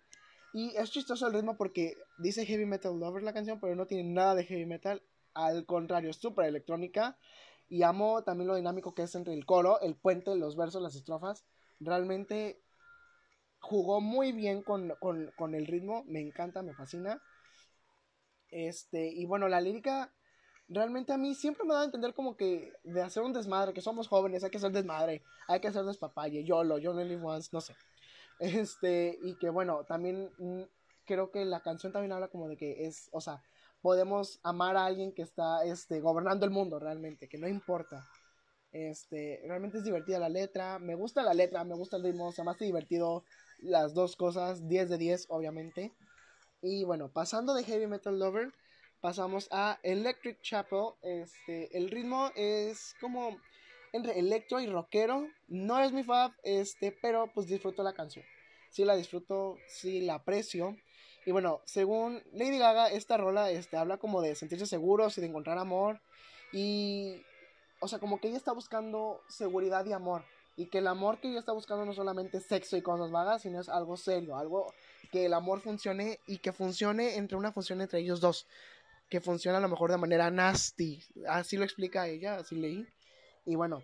Y 0.54 0.76
es 0.76 0.92
chistoso 0.92 1.28
el 1.28 1.34
ritmo 1.34 1.58
porque 1.58 1.96
dice 2.18 2.46
Heavy 2.46 2.66
Metal 2.66 2.98
Lover 2.98 3.24
la 3.24 3.34
canción, 3.34 3.60
pero 3.60 3.76
no 3.76 3.86
tiene 3.86 4.10
nada 4.12 4.36
de 4.36 4.46
heavy 4.46 4.66
metal. 4.66 5.02
Al 5.34 5.66
contrario, 5.66 6.10
es 6.10 6.18
súper 6.18 6.46
electrónica. 6.46 7.18
Y 7.68 7.84
amo 7.84 8.24
también 8.24 8.48
lo 8.48 8.56
dinámico 8.56 8.96
que 8.96 9.04
es 9.04 9.14
entre 9.14 9.34
el 9.34 9.46
coro, 9.46 9.80
el 9.82 9.96
puente, 9.96 10.36
los 10.36 10.56
versos, 10.56 10.82
las 10.82 10.96
estrofas. 10.96 11.46
Realmente 11.80 12.60
jugó 13.60 14.02
muy 14.02 14.32
bien 14.32 14.64
con, 14.64 14.94
con 15.00 15.56
el 15.56 15.68
ritmo. 15.68 16.04
Me 16.08 16.20
encanta, 16.20 16.64
me 16.64 16.74
fascina. 16.74 17.22
Este, 18.50 19.08
y 19.08 19.26
bueno, 19.26 19.48
la 19.48 19.62
lírica 19.62 20.12
realmente 20.70 21.12
a 21.12 21.18
mí 21.18 21.36
siempre 21.36 21.66
me 21.66 21.74
da 21.74 21.82
a 21.82 21.86
entender 21.86 22.14
como 22.14 22.38
que 22.38 22.72
de 22.84 23.02
hacer 23.02 23.24
un 23.24 23.34
desmadre, 23.34 23.74
que 23.74 23.82
somos 23.82 24.08
jóvenes, 24.08 24.44
hay 24.44 24.52
que 24.52 24.58
hacer 24.58 24.72
desmadre, 24.72 25.24
hay 25.48 25.60
que 25.60 25.68
hacer 25.68 25.84
despapalle, 25.84 26.44
YOLO, 26.44 26.78
yo 26.78 26.92
only 26.92 27.16
once, 27.16 27.50
no 27.52 27.60
sé. 27.60 27.76
Este, 28.40 29.20
y 29.22 29.36
que 29.36 29.50
bueno, 29.50 29.84
también 29.84 30.32
mm, 30.38 30.64
creo 31.06 31.30
que 31.32 31.44
la 31.46 31.62
canción 31.62 31.92
también 31.92 32.14
habla 32.14 32.30
como 32.30 32.48
de 32.48 32.58
que 32.58 32.86
es, 32.86 33.10
o 33.12 33.22
sea, 33.22 33.44
podemos 33.82 34.40
amar 34.44 34.78
a 34.78 34.86
alguien 34.86 35.14
que 35.14 35.22
está, 35.22 35.64
este, 35.66 36.00
gobernando 36.02 36.46
el 36.46 36.52
mundo 36.52 36.80
realmente, 36.80 37.28
que 37.28 37.38
no 37.38 37.48
importa. 37.48 38.08
Este, 38.72 39.42
realmente 39.48 39.80
es 39.80 39.84
divertida 39.84 40.20
la 40.20 40.30
letra, 40.30 40.80
me 40.80 40.96
gusta 40.96 41.24
la 41.24 41.34
letra, 41.34 41.64
me 41.64 41.76
gusta 41.76 41.98
el 41.98 42.04
ritmo, 42.04 42.32
se 42.32 42.44
me 42.44 42.52
hace 42.52 42.66
divertido 42.66 43.24
las 43.60 43.94
dos 43.94 44.16
cosas, 44.16 44.68
10 44.68 44.90
de 44.90 44.98
10 44.98 45.26
obviamente. 45.30 45.94
Y 46.62 46.84
bueno, 46.84 47.10
pasando 47.12 47.54
de 47.54 47.64
Heavy 47.64 47.88
Metal 47.88 48.18
Lover, 48.18 48.54
pasamos 49.02 49.48
a 49.52 49.80
Electric 49.84 50.42
Chapel. 50.42 50.90
Este, 51.02 51.76
el 51.76 51.90
ritmo 51.90 52.32
es 52.36 52.96
como 53.02 53.38
entre 53.94 54.20
electro 54.20 54.60
y 54.60 54.68
rockero. 54.68 55.28
No 55.48 55.80
es 55.80 55.92
mi 55.92 56.04
fab, 56.04 56.32
este, 56.44 56.92
pero 56.92 57.32
pues 57.34 57.48
disfruto 57.48 57.84
la 57.84 57.94
canción. 57.94 58.26
Sí 58.72 58.86
la 58.86 58.96
disfruto, 58.96 59.58
sí 59.68 60.02
la 60.02 60.16
aprecio. 60.16 60.78
Y 61.26 61.32
bueno, 61.32 61.62
según 61.66 62.24
Lady 62.34 62.58
Gaga, 62.58 62.90
esta 62.90 63.18
rola 63.18 63.52
este, 63.52 63.78
habla 63.78 63.98
como 63.98 64.22
de 64.22 64.36
sentirse 64.36 64.66
seguros 64.66 65.18
y 65.18 65.22
de 65.22 65.28
encontrar 65.28 65.58
amor. 65.58 66.02
Y, 66.52 67.22
o 67.82 67.88
sea, 67.88 68.00
como 68.00 68.20
que 68.20 68.30
ella 68.30 68.38
está 68.38 68.52
buscando 68.52 69.22
seguridad 69.28 69.86
y 69.86 69.94
amor. 69.94 70.24
Y 70.56 70.68
que 70.68 70.80
el 70.80 70.88
amor 70.88 71.20
que 71.20 71.30
ella 71.30 71.40
está 71.40 71.54
buscando 71.54 71.86
no 71.86 71.94
solamente 71.94 72.42
sexo 72.42 72.78
y 72.78 72.82
cosas 72.82 73.12
vagas, 73.12 73.44
sino 73.44 73.60
es 73.62 73.70
algo 73.70 73.96
serio, 73.98 74.38
algo 74.38 74.74
que 75.12 75.26
el 75.26 75.34
amor 75.34 75.62
funcione 75.62 76.20
y 76.28 76.40
que 76.40 76.52
funcione 76.52 77.16
entre 77.16 77.38
una 77.38 77.52
función 77.52 77.82
entre 77.82 78.00
ellos 78.00 78.20
dos 78.20 78.46
que 79.10 79.22
funciona 79.22 79.58
a 79.58 79.62
lo 79.62 79.70
mejor 79.70 79.92
de 79.92 79.98
manera 79.98 80.30
nasty. 80.30 81.04
Así 81.28 81.58
lo 81.58 81.64
explica 81.64 82.08
ella, 82.08 82.36
así 82.36 82.56
leí. 82.56 82.88
Y 83.46 83.56
bueno, 83.56 83.84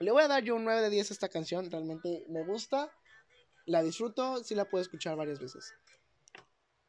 le 0.00 0.10
voy 0.10 0.22
a 0.22 0.28
dar 0.28 0.42
yo 0.42 0.56
un 0.56 0.64
9 0.64 0.82
de 0.82 0.90
10 0.90 1.10
a 1.10 1.14
esta 1.14 1.28
canción. 1.28 1.70
Realmente 1.70 2.24
me 2.28 2.44
gusta, 2.44 2.90
la 3.66 3.82
disfruto, 3.82 4.42
sí 4.44 4.54
la 4.54 4.68
puedo 4.68 4.82
escuchar 4.82 5.16
varias 5.16 5.40
veces. 5.40 5.74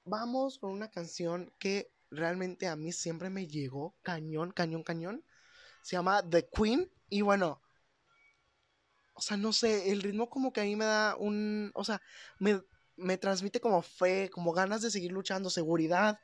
Vamos 0.04 0.60
con 0.60 0.72
una 0.72 0.90
canción 0.92 1.52
que 1.60 1.92
realmente 2.12 2.68
a 2.68 2.76
mí 2.76 2.92
siempre 2.92 3.30
me 3.30 3.48
llegó 3.48 3.96
cañón, 4.02 4.52
cañón, 4.52 4.84
cañón. 4.84 5.24
Se 5.82 5.96
llama 5.96 6.28
The 6.28 6.48
Queen. 6.50 6.92
Y 7.10 7.22
bueno, 7.22 7.62
o 9.14 9.22
sea, 9.22 9.38
no 9.38 9.54
sé, 9.54 9.92
el 9.92 10.02
ritmo 10.02 10.30
como 10.30 10.52
que 10.52 10.62
a 10.62 10.66
mí 10.66 10.76
me 10.76 10.86
da 10.86 11.16
un, 11.16 11.72
o 11.74 11.84
sea, 11.84 12.02
me, 12.40 12.62
me 12.98 13.18
transmite 13.18 13.60
como 13.60 13.82
fe, 13.82 14.30
como 14.30 14.52
ganas 14.52 14.82
de 14.82 14.92
seguir 14.92 15.12
luchando, 15.12 15.50
seguridad. 15.50 16.20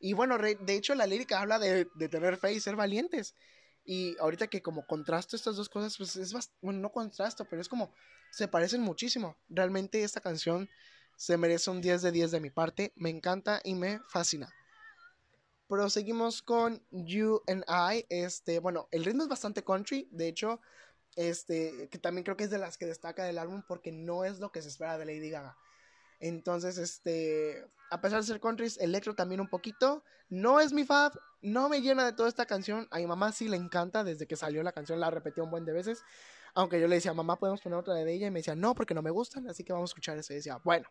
Y 0.00 0.12
bueno, 0.12 0.36
de 0.38 0.74
hecho 0.74 0.94
la 0.94 1.06
lírica 1.06 1.40
habla 1.40 1.58
de, 1.58 1.86
tener 2.10 2.36
fe 2.36 2.52
y 2.52 2.60
ser 2.60 2.76
valientes. 2.76 3.34
Y 3.84 4.16
ahorita 4.18 4.46
que 4.46 4.62
como 4.62 4.86
contrasto 4.86 5.36
estas 5.36 5.56
dos 5.56 5.68
cosas, 5.68 5.96
pues 5.96 6.16
es 6.16 6.32
bastante, 6.32 6.58
bueno, 6.62 6.80
no 6.80 6.90
contrasto, 6.90 7.44
pero 7.44 7.60
es 7.60 7.68
como, 7.68 7.92
se 8.30 8.48
parecen 8.48 8.80
muchísimo. 8.80 9.36
Realmente 9.48 10.02
esta 10.02 10.20
canción 10.20 10.68
se 11.16 11.36
merece 11.36 11.70
un 11.70 11.80
10 11.80 12.02
de 12.02 12.12
10 12.12 12.30
de 12.30 12.40
mi 12.40 12.50
parte, 12.50 12.92
me 12.96 13.10
encanta 13.10 13.60
y 13.62 13.74
me 13.74 14.00
fascina. 14.08 14.52
Proseguimos 15.68 16.42
con 16.42 16.82
You 16.90 17.42
and 17.46 17.64
I, 17.68 18.06
este, 18.08 18.58
bueno, 18.58 18.88
el 18.90 19.04
ritmo 19.04 19.22
es 19.22 19.28
bastante 19.28 19.64
country, 19.64 20.08
de 20.10 20.28
hecho, 20.28 20.60
este, 21.16 21.88
que 21.90 21.98
también 21.98 22.24
creo 22.24 22.36
que 22.36 22.44
es 22.44 22.50
de 22.50 22.58
las 22.58 22.76
que 22.76 22.86
destaca 22.86 23.24
del 23.24 23.38
álbum 23.38 23.62
porque 23.66 23.92
no 23.92 24.24
es 24.24 24.40
lo 24.40 24.50
que 24.50 24.62
se 24.62 24.68
espera 24.68 24.98
de 24.98 25.06
Lady 25.06 25.30
Gaga. 25.30 25.56
Entonces, 26.20 26.78
este, 26.78 27.66
a 27.90 28.00
pesar 28.00 28.20
de 28.20 28.26
ser 28.26 28.40
country, 28.40 28.72
electro 28.80 29.14
también 29.14 29.40
un 29.40 29.48
poquito. 29.48 30.04
No 30.28 30.60
es 30.60 30.72
mi 30.72 30.84
fab, 30.84 31.12
no 31.42 31.68
me 31.68 31.80
llena 31.80 32.04
de 32.04 32.12
toda 32.12 32.28
esta 32.28 32.46
canción. 32.46 32.88
A 32.90 32.98
mi 32.98 33.06
mamá 33.06 33.32
sí 33.32 33.48
le 33.48 33.56
encanta, 33.56 34.04
desde 34.04 34.26
que 34.26 34.36
salió 34.36 34.62
la 34.62 34.72
canción 34.72 35.00
la 35.00 35.10
repetió 35.10 35.44
un 35.44 35.50
buen 35.50 35.64
de 35.64 35.72
veces. 35.72 36.02
Aunque 36.54 36.80
yo 36.80 36.88
le 36.88 36.96
decía, 36.96 37.12
mamá, 37.12 37.38
podemos 37.38 37.60
poner 37.60 37.78
otra 37.78 37.94
de 37.94 38.12
ella. 38.12 38.26
Y 38.26 38.30
me 38.30 38.40
decía, 38.40 38.54
no, 38.54 38.74
porque 38.74 38.94
no 38.94 39.02
me 39.02 39.10
gustan, 39.10 39.48
así 39.48 39.64
que 39.64 39.72
vamos 39.72 39.90
a 39.90 39.92
escuchar 39.92 40.18
eso. 40.18 40.32
Y 40.32 40.36
decía, 40.36 40.60
bueno, 40.64 40.88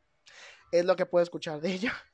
es 0.71 0.85
lo 0.85 0.95
que 0.95 1.05
puedo 1.05 1.23
escuchar 1.23 1.61
de 1.61 1.73
ella. 1.73 1.93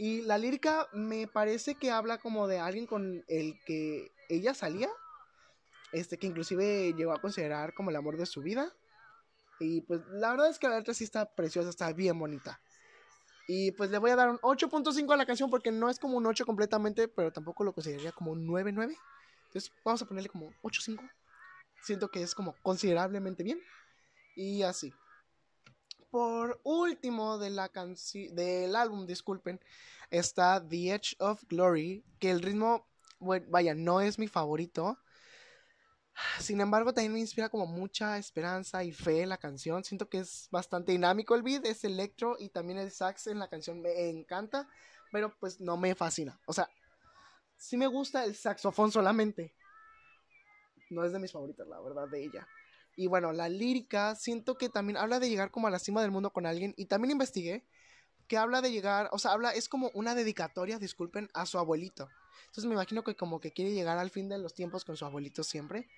Y 0.00 0.22
la 0.22 0.38
lírica 0.38 0.86
me 0.92 1.26
parece 1.26 1.74
que 1.74 1.90
habla 1.90 2.18
como 2.18 2.46
de 2.46 2.60
alguien 2.60 2.86
con 2.86 3.24
el 3.26 3.58
que 3.66 4.12
ella 4.28 4.54
salía. 4.54 4.88
Este, 5.90 6.18
que 6.18 6.28
inclusive 6.28 6.94
llegó 6.94 7.10
a 7.12 7.20
considerar 7.20 7.74
como 7.74 7.90
el 7.90 7.96
amor 7.96 8.16
de 8.16 8.26
su 8.26 8.40
vida. 8.40 8.72
Y 9.60 9.80
pues 9.82 10.00
la 10.08 10.30
verdad 10.30 10.48
es 10.50 10.58
que 10.58 10.68
la 10.68 10.78
letra 10.78 10.94
sí 10.94 11.04
está 11.04 11.34
preciosa, 11.34 11.70
está 11.70 11.92
bien 11.92 12.18
bonita. 12.18 12.60
Y 13.48 13.72
pues 13.72 13.90
le 13.90 13.98
voy 13.98 14.10
a 14.10 14.16
dar 14.16 14.28
un 14.28 14.38
8.5 14.38 15.12
a 15.12 15.16
la 15.16 15.26
canción 15.26 15.50
porque 15.50 15.72
no 15.72 15.88
es 15.88 15.98
como 15.98 16.18
un 16.18 16.26
8 16.26 16.44
completamente, 16.44 17.08
pero 17.08 17.32
tampoco 17.32 17.64
lo 17.64 17.72
consideraría 17.72 18.12
como 18.12 18.32
un 18.32 18.46
9.9. 18.46 18.96
Entonces 19.46 19.72
vamos 19.84 20.02
a 20.02 20.06
ponerle 20.06 20.28
como 20.28 20.50
8.5. 20.62 21.10
Siento 21.82 22.10
que 22.10 22.22
es 22.22 22.34
como 22.34 22.54
considerablemente 22.62 23.42
bien. 23.42 23.60
Y 24.36 24.62
así. 24.62 24.92
Por 26.10 26.60
último 26.62 27.38
de 27.38 27.50
la 27.50 27.70
del 28.32 28.76
álbum, 28.76 29.06
disculpen, 29.06 29.60
está 30.10 30.66
The 30.66 30.94
Edge 30.94 31.16
of 31.18 31.42
Glory, 31.48 32.04
que 32.18 32.30
el 32.30 32.42
ritmo, 32.42 32.86
bueno, 33.18 33.46
vaya, 33.50 33.74
no 33.74 34.00
es 34.00 34.18
mi 34.18 34.28
favorito. 34.28 34.98
Sin 36.40 36.60
embargo, 36.60 36.92
también 36.92 37.12
me 37.12 37.20
inspira 37.20 37.48
como 37.48 37.66
mucha 37.66 38.18
esperanza 38.18 38.82
y 38.84 38.92
fe 38.92 39.26
la 39.26 39.38
canción. 39.38 39.84
Siento 39.84 40.08
que 40.08 40.18
es 40.18 40.48
bastante 40.50 40.92
dinámico 40.92 41.34
el 41.34 41.42
beat, 41.42 41.64
es 41.64 41.84
electro 41.84 42.36
y 42.38 42.48
también 42.48 42.78
el 42.78 42.90
sax 42.90 43.26
en 43.26 43.38
la 43.38 43.48
canción 43.48 43.80
me 43.80 44.08
encanta, 44.08 44.68
pero 45.12 45.34
pues 45.38 45.60
no 45.60 45.76
me 45.76 45.94
fascina. 45.94 46.38
O 46.46 46.52
sea, 46.52 46.68
sí 47.56 47.76
me 47.76 47.86
gusta 47.86 48.24
el 48.24 48.34
saxofón 48.34 48.90
solamente. 48.90 49.54
No 50.90 51.04
es 51.04 51.12
de 51.12 51.18
mis 51.18 51.32
favoritas, 51.32 51.66
la 51.66 51.80
verdad, 51.80 52.08
de 52.08 52.24
ella. 52.24 52.48
Y 52.96 53.06
bueno, 53.06 53.32
la 53.32 53.48
lírica, 53.48 54.16
siento 54.16 54.56
que 54.56 54.68
también 54.68 54.96
habla 54.96 55.20
de 55.20 55.28
llegar 55.28 55.50
como 55.50 55.66
a 55.66 55.70
la 55.70 55.78
cima 55.78 56.02
del 56.02 56.10
mundo 56.10 56.32
con 56.32 56.46
alguien. 56.46 56.74
Y 56.76 56.86
también 56.86 57.12
investigué 57.12 57.64
que 58.26 58.36
habla 58.36 58.60
de 58.60 58.72
llegar, 58.72 59.08
o 59.12 59.18
sea, 59.18 59.32
habla, 59.32 59.52
es 59.52 59.68
como 59.68 59.90
una 59.94 60.14
dedicatoria, 60.14 60.78
disculpen, 60.78 61.30
a 61.34 61.46
su 61.46 61.58
abuelito. 61.58 62.08
Entonces 62.46 62.64
me 62.66 62.74
imagino 62.74 63.04
que 63.04 63.14
como 63.14 63.40
que 63.40 63.52
quiere 63.52 63.72
llegar 63.72 63.98
al 63.98 64.10
fin 64.10 64.28
de 64.28 64.38
los 64.38 64.54
tiempos 64.54 64.84
con 64.84 64.96
su 64.96 65.04
abuelito 65.04 65.44
siempre. 65.44 65.88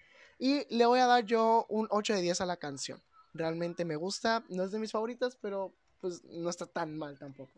Y 0.43 0.65
le 0.75 0.87
voy 0.87 1.01
a 1.01 1.07
dar 1.07 1.27
yo 1.27 1.67
un 1.69 1.87
8 1.91 2.15
de 2.15 2.23
10 2.23 2.41
a 2.41 2.47
la 2.47 2.57
canción. 2.57 2.99
Realmente 3.35 3.85
me 3.85 3.97
gusta, 3.97 4.43
no 4.49 4.65
es 4.65 4.71
de 4.73 4.79
mis 4.79 4.91
favoritas, 4.91 5.37
pero 5.39 5.75
pues 6.01 6.25
no 6.25 6.49
está 6.49 6.65
tan 6.65 6.97
mal 6.97 7.19
tampoco. 7.19 7.53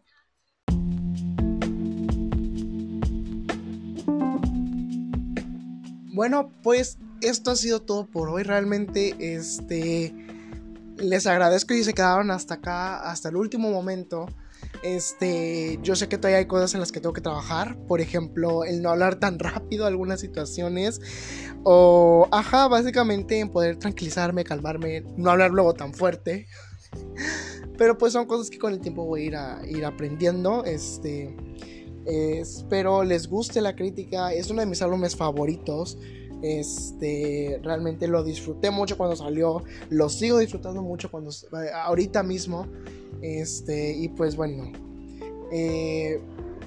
Bueno, 6.12 6.50
pues 6.64 6.98
esto 7.20 7.52
ha 7.52 7.56
sido 7.56 7.80
todo 7.82 8.06
por 8.06 8.28
hoy. 8.28 8.42
Realmente, 8.42 9.14
este, 9.36 10.12
les 10.96 11.28
agradezco 11.28 11.74
y 11.74 11.84
se 11.84 11.94
quedaron 11.94 12.32
hasta 12.32 12.54
acá, 12.54 13.08
hasta 13.08 13.28
el 13.28 13.36
último 13.36 13.70
momento. 13.70 14.26
Este, 14.82 15.78
yo 15.82 15.94
sé 15.94 16.08
que 16.08 16.18
todavía 16.18 16.38
hay 16.38 16.46
cosas 16.46 16.74
en 16.74 16.80
las 16.80 16.90
que 16.90 17.00
tengo 17.00 17.12
que 17.12 17.20
trabajar, 17.20 17.76
por 17.86 18.00
ejemplo, 18.00 18.64
el 18.64 18.82
no 18.82 18.90
hablar 18.90 19.16
tan 19.16 19.38
rápido 19.38 19.86
algunas 19.86 20.20
situaciones 20.20 21.00
o 21.62 22.26
ajá, 22.32 22.66
básicamente 22.66 23.38
en 23.38 23.50
poder 23.50 23.76
tranquilizarme, 23.76 24.42
calmarme, 24.42 25.04
no 25.16 25.30
hablar 25.30 25.52
luego 25.52 25.74
tan 25.74 25.94
fuerte. 25.94 26.46
Pero 27.78 27.96
pues 27.96 28.12
son 28.12 28.26
cosas 28.26 28.50
que 28.50 28.58
con 28.58 28.72
el 28.72 28.80
tiempo 28.80 29.04
voy 29.04 29.22
a 29.22 29.24
ir, 29.24 29.36
a, 29.36 29.60
ir 29.66 29.84
aprendiendo. 29.84 30.64
Este, 30.64 31.34
espero 32.06 33.04
les 33.04 33.28
guste 33.28 33.60
la 33.60 33.76
crítica, 33.76 34.32
es 34.32 34.50
uno 34.50 34.60
de 34.60 34.66
mis 34.66 34.82
álbumes 34.82 35.16
favoritos. 35.16 35.98
Este, 36.42 37.60
realmente 37.62 38.08
lo 38.08 38.24
disfruté 38.24 38.72
mucho 38.72 38.96
cuando 38.96 39.14
salió, 39.14 39.62
lo 39.90 40.08
sigo 40.08 40.38
disfrutando 40.38 40.82
mucho 40.82 41.08
cuando 41.10 41.30
ahorita 41.84 42.24
mismo. 42.24 42.66
Este, 43.22 43.92
y 43.92 44.08
pues 44.08 44.36
bueno, 44.36 44.72
eh, 45.52 46.20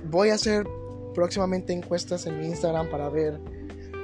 voy 0.09 0.29
a 0.29 0.35
hacer 0.35 0.65
próximamente 1.13 1.73
encuestas 1.73 2.25
en 2.25 2.39
mi 2.39 2.47
Instagram 2.47 2.89
para 2.89 3.09
ver 3.09 3.39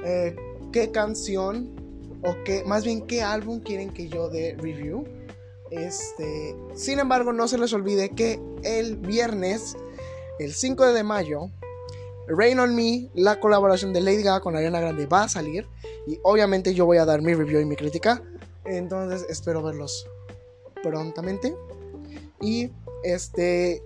eh, 0.04 0.36
qué 0.72 0.90
canción 0.90 1.74
o 2.22 2.34
qué, 2.44 2.62
más 2.64 2.84
bien 2.84 3.06
qué 3.06 3.22
álbum 3.22 3.60
quieren 3.60 3.90
que 3.90 4.08
yo 4.08 4.28
dé 4.28 4.56
review. 4.58 5.04
Este, 5.70 6.54
sin 6.74 6.98
embargo, 6.98 7.32
no 7.32 7.48
se 7.48 7.56
les 7.58 7.72
olvide 7.72 8.10
que 8.10 8.38
el 8.62 8.96
viernes, 8.96 9.74
el 10.38 10.52
5 10.52 10.92
de 10.92 11.02
mayo, 11.02 11.50
Rain 12.28 12.58
on 12.58 12.74
Me, 12.74 13.08
la 13.14 13.40
colaboración 13.40 13.92
de 13.92 14.00
Lady 14.00 14.22
Gaga 14.22 14.40
con 14.40 14.54
Ariana 14.54 14.80
Grande 14.80 15.06
va 15.06 15.24
a 15.24 15.28
salir 15.28 15.66
y 16.06 16.18
obviamente 16.22 16.74
yo 16.74 16.86
voy 16.86 16.98
a 16.98 17.04
dar 17.04 17.22
mi 17.22 17.34
review 17.34 17.60
y 17.60 17.64
mi 17.64 17.76
crítica. 17.76 18.22
Entonces 18.64 19.26
espero 19.28 19.62
verlos 19.62 20.06
prontamente. 20.82 21.54
Y 22.42 22.70
este, 23.04 23.82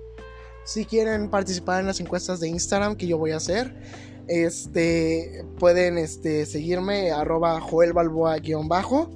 si 0.64 0.85
quieren 0.85 1.31
participar 1.31 1.81
en 1.81 1.87
las 1.87 2.01
encuestas 2.01 2.40
de 2.40 2.49
Instagram 2.49 2.97
que 2.97 3.07
yo 3.07 3.19
voy 3.19 3.31
a 3.31 3.37
hacer, 3.37 3.73
este, 4.27 5.45
pueden 5.59 5.99
este, 5.99 6.47
seguirme 6.47 7.12
arroba 7.12 7.61
Joel 7.61 7.92
bajo 7.92 9.11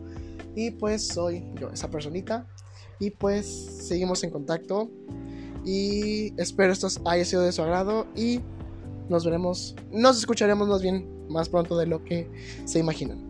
y 0.55 0.71
pues 0.73 1.07
soy 1.07 1.45
yo, 1.61 1.71
esa 1.71 1.91
personita. 1.91 2.47
Y 2.99 3.11
pues 3.11 3.47
seguimos 3.47 4.23
en 4.25 4.31
contacto. 4.31 4.91
Y 5.65 6.35
espero 6.41 6.73
esto 6.73 6.89
haya 7.07 7.25
sido 7.25 7.43
de 7.43 7.53
su 7.53 7.63
agrado. 7.63 8.07
Y 8.15 8.41
nos 9.09 9.25
veremos, 9.25 9.75
nos 9.91 10.19
escucharemos 10.19 10.69
más 10.69 10.83
bien 10.83 11.27
más 11.29 11.49
pronto 11.49 11.79
de 11.79 11.87
lo 11.87 12.05
que 12.05 12.31
se 12.65 12.79
imaginan. 12.79 13.30